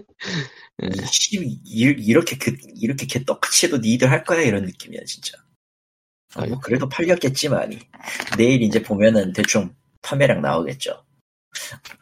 [0.82, 0.90] 예.
[1.10, 4.42] 씨, 이, 이렇게 그 이렇게 개 똑같이 해도 니들 할 거야?
[4.42, 5.32] 이런 느낌이야 진짜
[6.34, 7.78] 아, 뭐 그래도 팔렸겠지만이
[8.36, 11.04] 내일 이제 보면은 대충 판매량 나오겠죠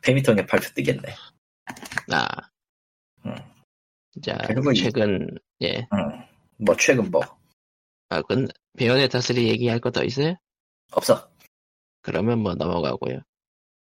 [0.02, 1.14] 페미통에 발표 뜨겠네
[2.12, 2.26] 아.
[3.26, 3.34] 음.
[4.22, 5.28] 자, 그리고 이- 최근,
[5.62, 5.86] 예.
[5.92, 6.26] 응.
[6.58, 7.20] 뭐 최근 뭐
[8.10, 8.46] 아, 근,
[8.78, 10.36] 베요네타 3 얘기할 거 더 있어요?
[10.92, 11.28] 없어
[12.02, 13.20] 그러면 뭐 넘어가고요.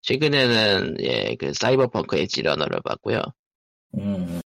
[0.03, 3.19] 최근에는, 예, 그, 사이버펑크 엣지 러너를 봤고요.
[3.97, 4.39] 음,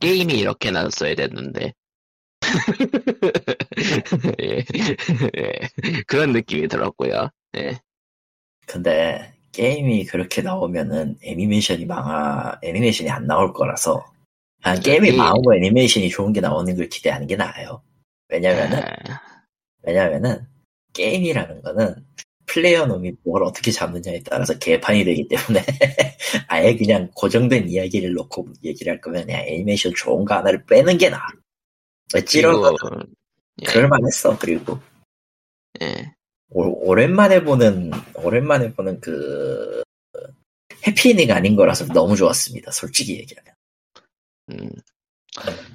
[0.00, 1.72] 게임이 이렇게 나왔어야 됐는데.
[4.40, 4.64] 예,
[5.36, 5.52] 예,
[6.06, 7.28] 그런 느낌이 들었고요.
[7.56, 7.78] 예.
[8.66, 14.04] 근데 게임이 그렇게 나오면은 애니메이션이 망하 애니메이션이 안 나올 거라서
[14.62, 17.82] 아, 게임이 게임- 망하고 애니메이션이 좋은 게 나오는 걸 기대하는 게 나아요
[18.28, 19.20] 왜냐면은 아,
[19.82, 20.46] 왜냐면은
[20.92, 21.94] 게임이라는 거는
[22.46, 25.64] 플레이어 놈이 뭘 어떻게 잡느냐에 따라서 개판이 되기 때문에
[26.48, 31.08] 아예 그냥 고정된 이야기를 놓고 얘기를 할 거면 그냥 애니메이션 좋은 거 하나를 빼는 게
[31.10, 31.26] 나아.
[32.26, 32.76] 찌러 그리고,
[33.62, 34.38] 예, 그럴만했어.
[34.38, 34.78] 그리고
[35.82, 36.14] 예.
[36.50, 39.82] 오, 랜만에 보는 오랜만에 보는 그
[40.86, 42.70] 해피엔딩 아닌 거라서 너무 좋았습니다.
[42.70, 43.54] 솔직히 얘기하면
[44.50, 44.70] 음,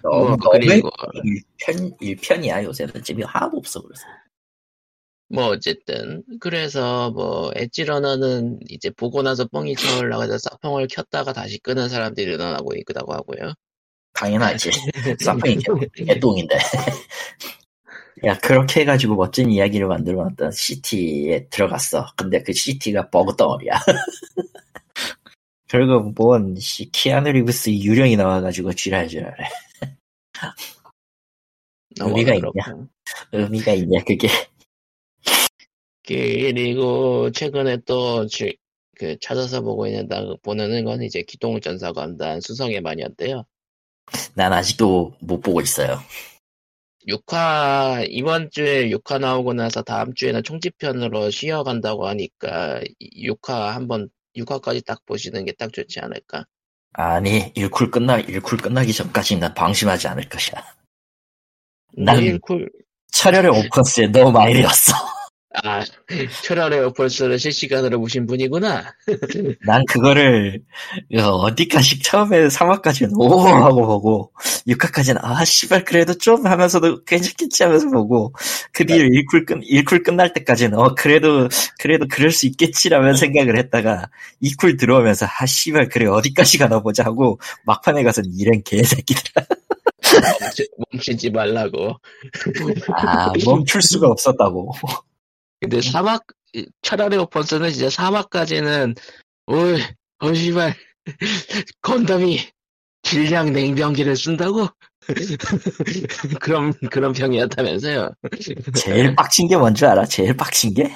[0.02, 0.90] 너무 뭐, 그리고,
[1.24, 4.04] 일편 일편이야 요새는 재미 하나도 없어 그래서
[5.30, 6.24] 뭐, 어쨌든.
[6.40, 12.76] 그래서, 뭐, 엣지 러너는 이제 보고 나서 뻥이 쳐올라가서 싹펑을 켰다가 다시 끄는 사람들이 일어나고
[12.76, 13.54] 있다고 하고요.
[14.14, 14.70] 당연하지.
[15.44, 15.56] 개-
[16.06, 16.58] 개똥인데.
[18.26, 22.08] 야, 그렇게 해가지고 멋진 이야기를 만들어놨던 city에 들어갔어.
[22.16, 23.74] 근데 그 city가 버그 덩어리야.
[25.68, 29.34] 결국 뭔, 씨, 키아누 리브스 유령이 나와가지고 지랄지랄해.
[32.00, 32.88] 의미가 있냐?
[33.32, 34.28] 의미가 있냐, 그게.
[36.06, 38.52] 그리고 최근에 또 주-
[38.96, 40.08] 그 찾아서 보고 있는
[40.44, 43.44] 보는 건 이제 기동전사 관단 수성의 마녀인데요.
[44.36, 46.00] 난 아직도 못 보고 있어요.
[47.08, 52.80] 6화 이번 주에 6화 나오고 나서 다음 주에는 총집편으로 쉬어간다고 하니까
[53.18, 56.46] 6화 한번 6화까지 딱 보시는 게 딱 좋지 않을까.
[56.94, 60.64] 아니, 일쿨 끝나, 일쿨 끝나기 전까지 난 방심하지 않을 것이야.
[61.98, 62.70] 난 난- 일쿨
[63.12, 64.94] 철혈의 오펀스에 너무 많이 되었어.
[65.62, 65.84] 아
[66.44, 68.96] 철혈의 오펄스를 실시간으로 보신 분이구나.
[69.66, 70.62] 난 그거를
[71.16, 74.32] 어, 어디까지 처음에 3화까지는 오 하고 보고
[74.68, 78.34] 6화까지는 아 씨발 그래도 좀 하면서도 괜찮겠지 하면서 보고
[78.72, 81.48] 그 뒤에 일쿨 끝 일쿨 끝날 때까지는 어 그래도
[81.78, 84.10] 그래도 그럴 수 있겠지라면 생각을 했다가
[84.42, 89.24] 이쿨 들어오면서 아 씨발 그래 어디까지 가나 보자 하고 막판에 가서 이런 개새끼들
[90.42, 91.96] 멈추, 멈추지 말라고.
[92.96, 94.74] 아 멈출 수가 없었다고
[95.64, 96.24] 근데 사막
[96.82, 98.96] 철혈의 오펄스는 진짜 사막까지는
[99.48, 99.82] 어이
[100.20, 100.76] 어 씨발
[101.82, 102.40] 건담이
[103.04, 104.68] 질량 냉병기를 쓴다고?
[106.42, 108.12] 그런 그런 평이었다면서요.
[108.76, 110.06] 제일 빡친 게 뭔 줄 알아?
[110.06, 110.92] 제일 빡친 게?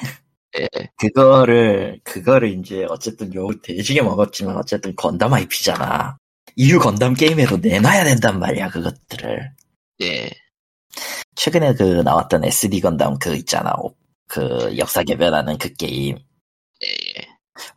[0.60, 0.68] 예.
[0.98, 6.18] 그거를, 그거를 이제 어쨌든 욕을 대지게 먹었지만 어쨌든 건담 IP잖아.
[6.56, 9.52] 이유 건담 게임에도 내놔야 된단 말이야, 그것들을.
[10.02, 10.30] 예.
[11.36, 13.74] 최근에 그 나왔던 SD 건담 그 있잖아.
[14.36, 14.38] 오-
[14.70, 16.18] 그 역사 개변하는 그 게임.
[16.84, 17.28] 예, 예.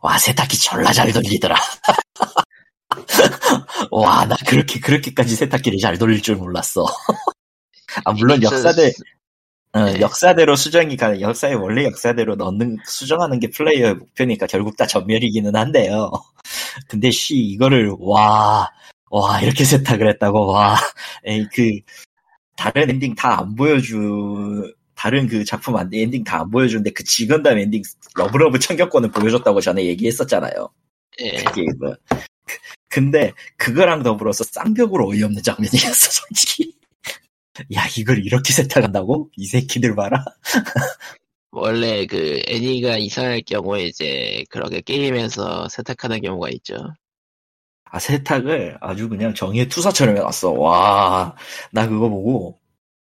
[0.01, 1.55] 와, 세탁기 졸라 잘 돌리더라.
[3.91, 6.85] 와, 나 그렇게, 그렇게까지 세탁기를 잘 돌릴 줄 몰랐어.
[8.05, 8.91] 아, 물론 역사대,
[9.73, 9.99] 어, 네.
[10.01, 16.11] 역사대로 수정이 가, 역사의 원래 역사대로 넣는, 수정하는 게 플레이어의 목표니까 결국 다 전멸이기는 한데요.
[16.87, 18.69] 근데 씨, 이거를, 와,
[19.11, 20.77] 와, 이렇게 세탁을 했다고, 와,
[21.25, 21.71] 에이, 그,
[22.57, 27.03] 다른 엔딩 다 안 보여주, 다 다른 그 작품 안 엔딩 다 안 보여주는데 그
[27.03, 27.81] 지건담 엔딩
[28.15, 30.69] love love 천경권을 보여줬다고 전에 얘기했었잖아요.
[31.21, 31.31] 예.
[31.53, 31.65] 그.
[31.79, 31.95] 그-
[32.89, 36.75] 근데 그거랑 더불어서 쌍벽으로 어이없는 장면이었어 솔직히.
[37.73, 39.29] 야 이걸 이렇게 세탁한다고?
[39.37, 40.23] 이 새끼들 봐라.
[41.51, 46.75] 원래 그 애니가 이상할 경우에 이제 그렇게 게임에서 세탁하는 경우가 있죠.
[47.85, 50.51] 아 세탁을 아주 그냥 정의의 투사처럼 해놨어.
[50.51, 51.35] 와,
[51.71, 52.59] 나 그거 보고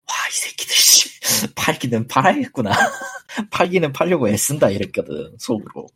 [0.07, 1.00] 와 이 새끼들 씨
[1.55, 2.71] 팔기는 팔아야겠구나.
[3.51, 5.88] 팔기는 팔려고 애쓴다 이랬거든 속으로.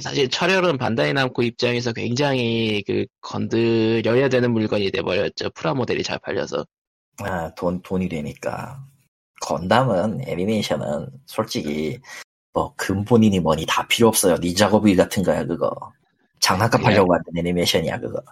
[0.00, 5.50] 사실 철혈은 반다이 남코 입장에서 굉장히 그 건드려야 되는 물건이 돼버렸죠.
[5.50, 6.64] 프라모델이 잘 팔려서.
[7.18, 8.82] 아, 돈, 돈이 되니까.
[9.42, 11.98] 건담은, 애니메이션은, 솔직히,
[12.54, 14.36] 뭐, 근본이니 뭐니 다 필요 없어요.
[14.36, 15.70] 닌자 거북이 같은 거야, 그거.
[16.40, 18.22] 장난감 그냥- 팔려고 만든 애니메이션이야, 그거.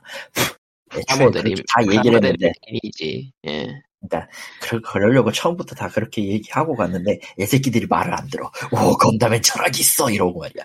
[0.88, 2.52] 프라모델이 다 얘기를 했는데,
[2.82, 3.32] 이지.
[3.46, 3.68] 예.
[4.00, 4.30] 그러니까,
[4.62, 8.50] 그, 그러려고 처음부터 다 그렇게 얘기하고 갔는데, 애 새끼들이 말을 안 들어.
[8.72, 10.10] 오, 건담엔 철학이 있어!
[10.10, 10.64] 이러고 말이야.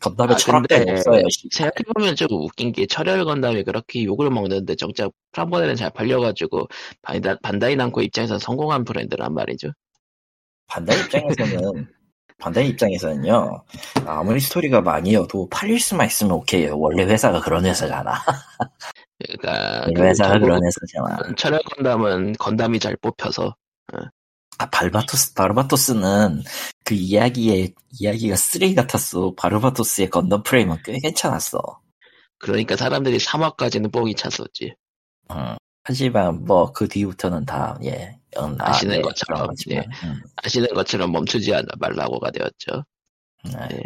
[0.00, 1.48] 건담에 아, 근데 없어요, 씨.
[1.52, 6.66] 생각해보면 좀 웃긴 게 철혈 건담이 그렇게 욕을 먹는데 정작 프라모델은 잘 팔려가지고
[7.02, 9.72] 반다, 반다이 남코 입장에서 성공한 브랜드란 말이죠.
[10.68, 11.86] 반다이 입장에서는,
[12.38, 13.64] 반다이 입장에서는요,
[14.06, 16.78] 아무리 스토리가 많이어도 팔릴 수만 있으면 오케이요.
[16.78, 18.14] 원래 회사가 그런 회사잖아.
[19.18, 21.34] 그러니까 원래 그 회사가 그런 회사잖아.
[21.36, 23.56] 철혈 건담은 건담이 잘 뽑혀서
[24.58, 26.42] 아, 발바토스, 바르바토스는
[26.84, 29.34] 그 이야기의, 이야기가 쓰레기 같았어.
[29.36, 31.58] 바르바토스의 건담 프레임은 꽤 괜찮았어.
[32.38, 34.74] 그러니까 사람들이 3화까지는 뽕이 찼었지.
[35.30, 35.56] 음.
[35.84, 38.18] 하지만 뭐 그 뒤부터는 다, 예.
[38.38, 42.82] 음, 아, 아시는 네, 것처럼, 거지만, 음, 아시는 것처럼 멈추지 않- 말라고가 되었죠.
[43.44, 43.82] 네.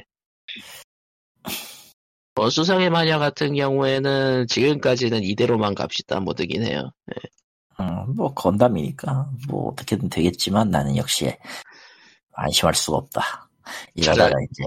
[2.41, 6.91] 뭐 수성의 마녀 같은 경우에는 지금까지는 이대로만 갑시다 모드긴 해요.
[7.79, 11.37] 음, 뭐 건담이니까 뭐 어떻게든 되겠지만 나는 역시
[12.33, 13.50] 안심할 수가 없다.
[13.95, 14.65] 이러다가 이제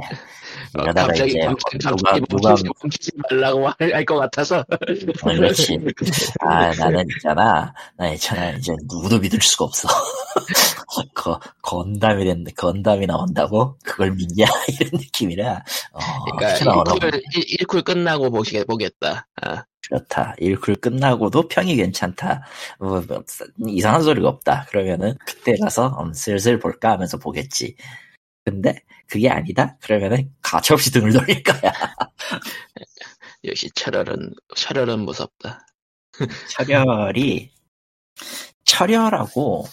[0.78, 5.34] 어, 이러다가 갑자기 이제 갑자기 누가 갑자기 누가 멈추지, 멈추지 말라고 할 것 같아서 어,
[5.36, 5.80] 그렇지.
[6.42, 7.74] 아, 나는 있잖아.
[7.98, 8.52] 나 있잖아.
[8.52, 9.88] 이제 누구도 믿을 수가 없어.
[11.16, 13.78] 거, 건담이 됐는데, 건담이 나온다고?
[13.84, 14.46] 그걸 믿냐?
[14.80, 15.64] 이런 느낌이라.
[15.94, 19.28] 어, 그러니까 어떻게 나오나 1쿨, 1쿨 끝나고 보시, 보겠다.
[19.42, 20.36] 아, 그렇다.
[20.40, 22.44] 1쿨 끝나고도 평이 괜찮다.
[22.80, 23.24] 뭐, 뭐,
[23.68, 24.66] 이상한 소리가 없다.
[24.70, 27.76] 그러면은, 그때 가서, 음, 슬슬 볼까 하면서 보겠지.
[28.44, 28.76] 근데,
[29.08, 29.78] 그게 아니다?
[29.82, 31.72] 그러면은, 가차없이 등을 돌릴 거야.
[33.46, 35.66] 역시 철혈은 철혈은 무섭다.
[36.50, 37.52] 철혈이
[38.66, 39.66] 철혈하고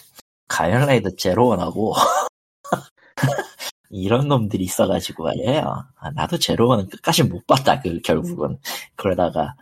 [0.47, 1.93] 가면라이더 제로원하고
[3.89, 5.85] 이런 놈들이 있어가지고 말이에요.
[5.97, 7.79] 아, 나도 제로원은 끝까지 못 봤다.
[7.81, 8.57] 그 결국은
[8.95, 9.55] 그러다가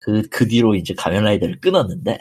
[0.00, 2.18] 그그 뒤로 이제 가면라이더를 끊었는데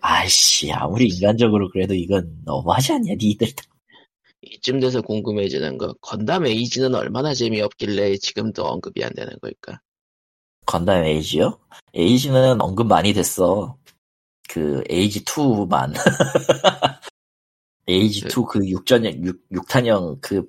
[0.00, 3.48] 아이씨 아무리 인간적으로 그래도 이건 너무하지 않냐 니들
[4.42, 9.80] 이쯤 돼서 궁금해지는 거 건담 에이지는 얼마나 재미없길래 지금도 언급이 안 되는 걸까?
[10.66, 11.58] 건담 에이지요?
[11.94, 13.76] 에이지는 언급 많이 됐어.
[14.48, 15.92] 그 에이지 2만
[17.88, 20.44] 에이지 2 그 6전형 6, 6탄형 그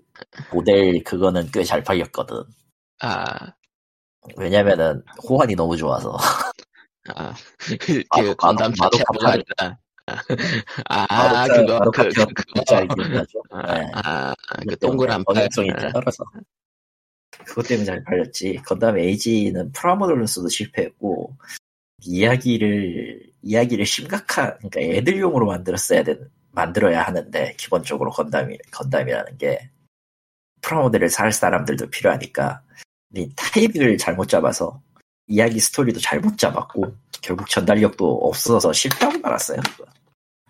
[0.54, 2.44] 모델 그거는 꽤 잘 팔렸거든.
[3.02, 3.54] 아,
[4.36, 6.18] 왜냐면은 호환이 너무 좋아서.
[7.16, 7.34] 아,
[7.80, 9.80] 그, 그 건담 자체가 아니라.
[10.90, 12.64] 아, 아, 그거, 그, 그, 그거.
[12.68, 13.42] 잘 기억나죠.
[13.52, 13.92] 아, 네.
[13.94, 14.34] 아,
[14.68, 15.36] 그 동그란 팔.
[15.36, 16.24] 성형성이 떨어서.
[17.46, 18.62] 그것 때문에 잘 팔렸지.
[18.66, 21.36] 건담 에이지는 프라모델로서도 실패했고
[22.02, 29.70] 이야기를 이야기를 심각한 그러니까 애들용으로 만들었어야 되는 만들어야 하는데 기본적으로 건담이 건담이라는 게
[30.62, 32.62] 프라모델을 살 사람들도 필요하니까
[33.16, 34.82] 이 타이밍을 잘못 잡아서
[35.28, 39.62] 이야기 스토리도 잘못 잡았고 결국 전달력도 없어서 실패하고 말았어요.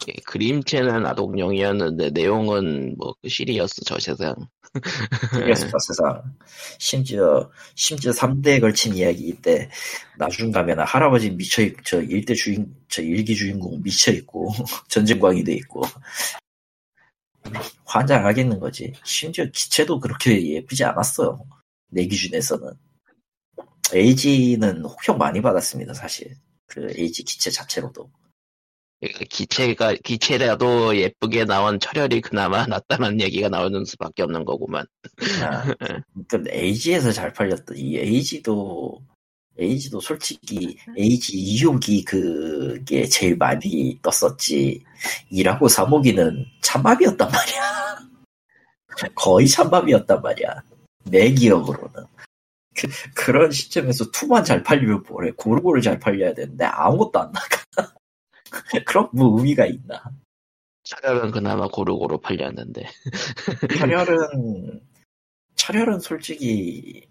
[0.07, 4.35] 예, 그림체는 아동용이었는데 내용은 뭐그 시리어스 저 세상.
[5.31, 6.21] 그래서 저 세상
[6.77, 9.69] 심지어 심지어 3대에 걸친 이야기인데
[10.17, 14.51] 나중 가면 할아버지 미쳐 있, 저 일대 주인 저 일기 주인공 미쳐 있고
[14.89, 15.81] 전쟁광이 돼 있고
[17.85, 18.93] 환장하겠는 거지.
[19.03, 21.43] 심지어 기체도 그렇게 예쁘지 않았어요.
[21.89, 22.71] 내 기준에서는
[23.93, 26.35] 에이지는 혹평 많이 받았습니다 사실
[26.67, 28.09] 그 에이지 기체 자체로도
[29.01, 34.85] 기체가 기체라도 예쁘게 나온 철혈이 그나마 낫다는 얘기가 나오는 수밖에 없는 거구만.
[35.41, 35.63] 아,
[36.27, 39.01] 근데 에이지에서 잘 팔렸던 이 에이지도
[39.57, 44.83] 에이지도 솔직히 에이지 2호기 그게 제일 많이 떴었지.
[45.31, 47.99] 2하고 3호기는 찬밥이었단 말이야.
[49.15, 50.61] 거의 찬밥이었단 말이야.
[51.05, 52.05] 내 기억으로는.
[52.75, 55.31] 그, 그런 시점에서 2만 잘 팔리면 뭐래?
[55.31, 57.58] 고루고루 잘 팔려야 되는데 아무것도 안 나가
[58.85, 60.03] 그럼 뭐 의미가 있나?
[60.83, 62.85] 차량은 그나마 고루고루 팔렸는데.
[63.79, 64.81] 철혈은
[65.55, 67.07] 철혈은 솔직히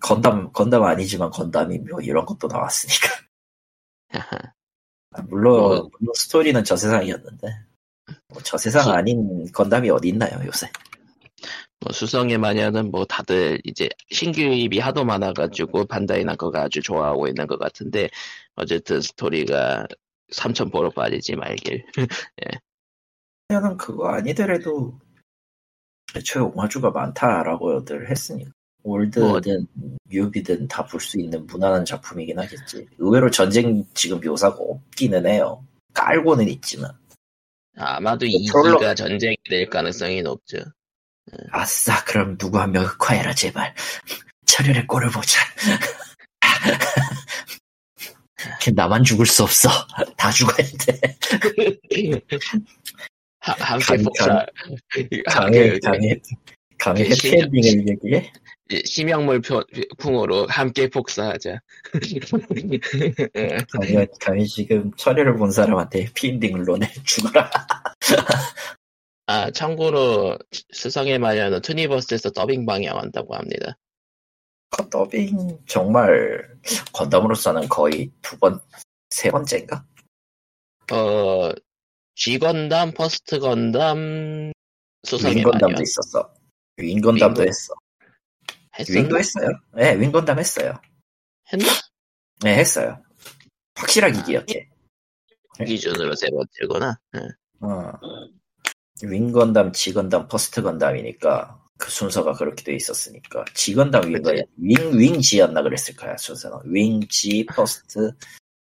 [0.00, 3.08] 건담 건담 아니지만 건담이 뭐 이런 것도 나왔으니까.
[4.12, 7.46] 아, 물론 뭐- 물론 스토리는 저 세상이었는데.
[8.28, 10.70] 뭐 저 세상 수- 아닌 건담이 어디 있나요 요새?
[11.80, 17.46] 뭐 수성의 마녀는 뭐 다들 이제 신규 유입이 하도 많아가지고 반다이 나거가 아주 좋아하고 있는
[17.46, 18.08] 것 같은데
[18.54, 19.86] 어쨌든 스토리가
[20.32, 21.84] 3천 보로 빠지지 말길.
[23.48, 24.98] 철혈은 그거 아니더라도
[26.16, 28.50] 애초에 오마주가 많다라고들 했으니까
[28.82, 29.66] 올드든
[30.10, 35.64] 뉴비든 다 볼 수 있는 무난한 작품이긴 하겠지 의외로 전쟁 지금 묘사가 없기는 해요
[35.94, 36.92] 깔고는 있지만
[37.76, 38.84] 아마도 프롤로그.
[38.84, 40.58] 2기가 전쟁이 될 가능성이 높죠.
[41.50, 43.74] 아싸, 그럼 누구 한 명 흑화해라, 제발.
[44.46, 45.40] 철혈의 꼴을 보자.
[48.74, 49.68] 나만 죽을 수 없어.
[50.16, 51.00] 다 죽어야 돼.
[53.40, 54.46] 하- 함께 강- 폭사.
[55.28, 56.20] 강해, 그- 강해,
[56.78, 57.36] 강해 그 시작.
[57.46, 58.32] 해피엔딩을 얘기해?
[58.72, 59.62] 예, 심형물 표,
[59.98, 61.60] 풍으로 함께 복사하자.
[63.36, 67.48] 예, 강해, 강해 지금 철혈을 본 사람한테 해피엔딩을 논해 죽어라.
[69.28, 70.36] 아, 참고로,
[70.72, 73.76] 스성의 마녀는 투니버스에서 더빙 방영한다고 합니다.
[74.70, 76.48] 그 더빙 정말
[76.92, 78.60] 건담으로서는 거의 두 번,
[79.10, 79.84] 세 번째인가?
[80.92, 81.50] 어,
[82.14, 84.52] G건담, 퍼스트 건담,
[85.12, 85.82] 윙건담도 마녀.
[85.82, 86.34] 있었어.
[86.78, 87.74] 윙건담도 윙건- 했어.
[88.78, 89.00] 했었나?
[89.00, 89.48] 윙도 했어요.
[89.74, 90.78] 네, 윙건담 했어요.
[91.52, 91.66] 했나?
[92.42, 93.02] 네, 했어요.
[93.76, 94.68] 확실하게 기억해.
[95.64, 96.98] 기준으로 세 번째구나.
[97.16, 97.20] 예.
[97.60, 97.92] 어.
[99.02, 104.44] 윙건담, 지 건담, 퍼스트 건담이니까 그 순서가 그렇게 돼 있었으니까 지건담 윙건 그치.
[104.56, 108.12] 윙 윙지였나 그랬을 거야 순서는 윙지 퍼스트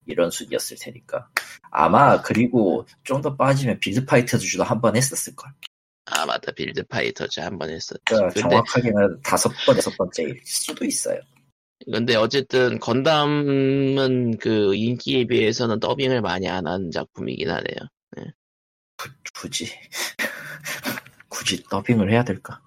[0.08, 1.30] 이런 순이었을 테니까
[1.72, 5.52] 아마 그리고 좀 더 빠지면 빌드 파이터즈도 한 번 했었을 걸.
[6.06, 6.52] 아, 맞다.
[6.54, 8.02] 빌드 파이터즈 한 번 했었지.
[8.06, 11.20] 그러니까 정확하게는 다섯 번 여섯 번째일 수도 있어요.
[11.92, 17.76] 근데 어쨌든 건담은 그 인기에 비해서는 더빙을 많이 안 하는 작품이긴 하네요.
[19.34, 19.68] 굳이
[21.30, 22.62] 굳이 더빙을 해야 될까?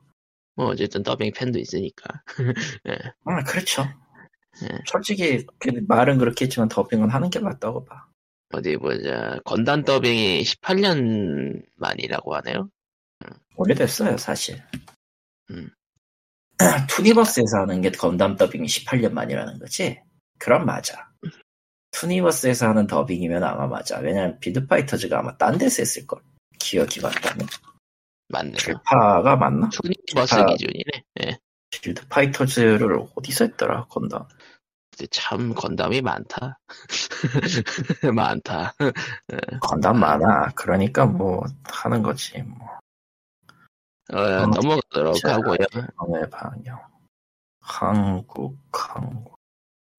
[0.61, 2.22] 뭐 어쨌든 더빙 팬도 있으니까.
[3.24, 3.82] 아 그렇죠.
[4.62, 4.68] 예.
[4.86, 8.06] 솔직히 그 말은 그렇게 했지만 더빙은 하는 게 맞다고 봐.
[8.52, 9.40] 어디 보자.
[9.44, 12.68] 건담 더빙이 18년 만이라고 하네요.
[13.56, 14.62] 오래됐어요, 사실.
[15.50, 15.70] 음.
[16.90, 19.98] 투니버스에서 하는 게 건담 더빙이 18년 만이라는 거지?
[20.38, 21.11] 그럼 맞아.
[21.92, 23.98] 투니버스에서 하는 더빙이면 아마 맞아.
[23.98, 26.20] 왜냐면 빌드파이터즈가 아마 딴 데서 했을걸.
[26.58, 27.46] 기억이 맞다면.
[28.30, 28.56] 맞네요.
[28.56, 29.68] 빌파가 맞나?
[29.68, 30.46] 투니버스 아.
[30.46, 31.04] 기준이네.
[31.22, 31.38] 예.
[31.70, 34.24] 빌드파이터즈를 어디서 했더라, 건담.
[34.90, 36.58] 근데 참 건담이 많다.
[38.14, 38.74] 많다.
[39.60, 40.50] 건담 많아.
[40.54, 42.58] 그러니까 뭐, 하는 거지, 뭐.
[44.12, 45.34] 어, 음, 넘어가도록 자.
[45.34, 45.58] 하고요.
[45.96, 46.80] 방해 방영.
[47.60, 49.36] 한국, 한국.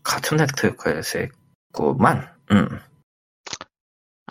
[0.03, 2.27] 같은 네트워크에서 했구만.
[2.51, 2.79] 음.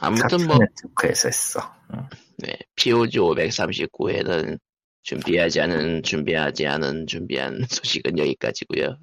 [0.01, 1.75] 아무튼 뭐 네트워크에서 했어.
[1.93, 2.07] 음.
[2.39, 4.59] 네, POG 539회는
[5.03, 8.97] 준비하지 않은, 준비하지 않은, 준비한 소식은 여기까지고요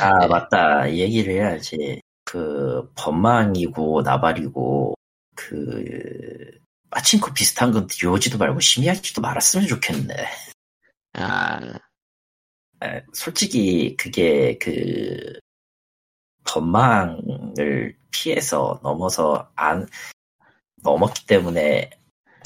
[0.00, 0.26] 아, 네.
[0.26, 0.86] 맞다.
[0.86, 2.00] 이 얘기를 해야지.
[2.24, 4.94] 그, 법망이고, 나발이고,
[5.34, 6.50] 그,
[6.90, 10.14] 마친코 비슷한 건 디오지도 말고 심의하지도 말았으면 좋겠네.
[11.14, 11.60] 아,
[12.84, 15.38] 에, 솔직히, 그게, 그,
[16.44, 19.86] 법망을 피해서 넘어서 안,
[20.82, 21.90] 넘었기 때문에,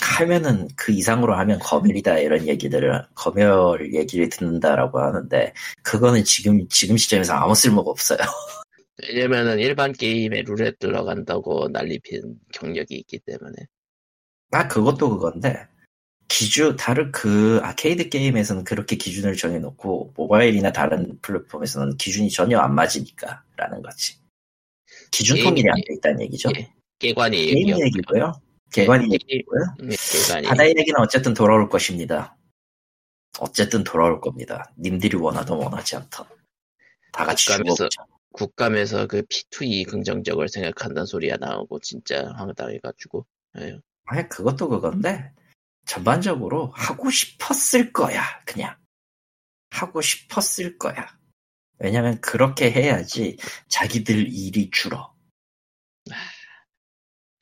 [0.00, 7.34] 하면은 그 이상으로 하면 검열이다 이런 얘기들을 검열 얘기를 듣는다라고 하는데 그거는 지금 지금 시점에서
[7.34, 8.18] 아무 쓸모가 없어요.
[9.08, 13.54] 왜냐면은 일반 게임에 룰에 들어간다고 난리핀 경력이 있기 때문에.
[14.52, 15.66] 아, 그것도 그건데,
[16.28, 23.42] 기준, 다른 그 아케이드 게임에서는 그렇게 기준을 정해놓고, 모바일이나 다른 플랫폼에서는 기준이 전혀 안 맞으니까,
[23.56, 24.16] 라는 거지.
[25.10, 26.50] 기준 통일이 안 돼 있다는 얘기죠.
[26.56, 26.72] 예,
[27.04, 27.84] 개관이 게임 얘기였고요.
[27.86, 28.32] 얘기고요.
[28.72, 29.60] 개관이 예, 얘기고요.
[29.80, 30.48] 네, 개관이.
[30.48, 32.36] 바다의 얘기는 어쨌든 돌아올 것입니다.
[33.38, 34.72] 어쨌든 돌아올 겁니다.
[34.78, 36.26] 님들이 원하든 원하지 않던.
[37.12, 37.88] 다 같이 국감에서-.
[38.32, 43.26] 국감에서 그 P2E 긍정적을 생각한다는 소리가 나오고 진짜 황당해가지고.
[43.54, 45.30] 아유, 아니, 그것도 그건데,
[45.86, 48.76] 전반적으로 하고 싶었을 거야, 그냥.
[49.70, 51.06] 하고 싶었을 거야.
[51.78, 53.36] 왜냐면 그렇게 해야지
[53.68, 55.13] 자기들 일이 줄어.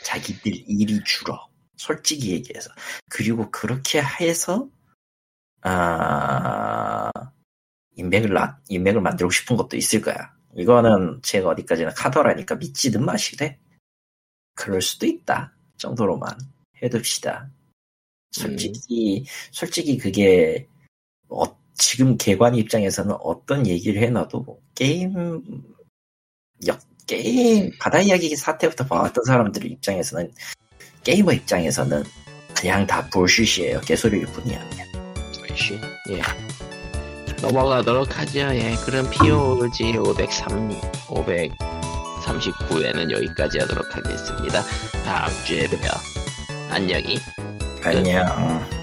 [0.04, 1.48] 자기들 일이 줄어.
[1.76, 2.70] 솔직히 얘기해서.
[3.08, 4.68] 그리고 그렇게 해서,
[5.62, 7.10] 아,
[7.96, 10.34] 인맥을, 나- 인맥을 만들고 싶은 것도 있을 거야.
[10.56, 13.58] 이거는 제가 어디까지나 카더라니까 믿지는 마시래.
[14.54, 15.54] 그럴 수도 있다.
[15.78, 16.38] 정도로만
[16.82, 17.50] 해둡시다.
[18.32, 20.66] 솔직히 솔직히 그게
[21.28, 21.42] 어,
[21.74, 25.62] 지금 개관 입장에서는 어떤 얘기를 해놔도 게임
[26.66, 26.80] 역
[27.12, 30.32] 게임 바다 이야기 사태부터 봐왔던 사람들 입장에서는
[31.04, 32.04] 게이머 입장에서는
[32.58, 34.58] 그냥 다 불쉿이에요 개소리일 뿐이야
[35.54, 35.78] 쉬.
[36.10, 36.20] 예.
[37.40, 38.40] 넘어가도록 하죠.
[38.40, 38.74] 예.
[38.84, 40.70] 그럼 POG 503,
[41.08, 44.62] 539에는 여기까지 하도록 하겠습니다.
[45.04, 45.90] 다음 주에 봬요.
[46.70, 47.20] 안녕히.
[47.84, 48.81] 안녕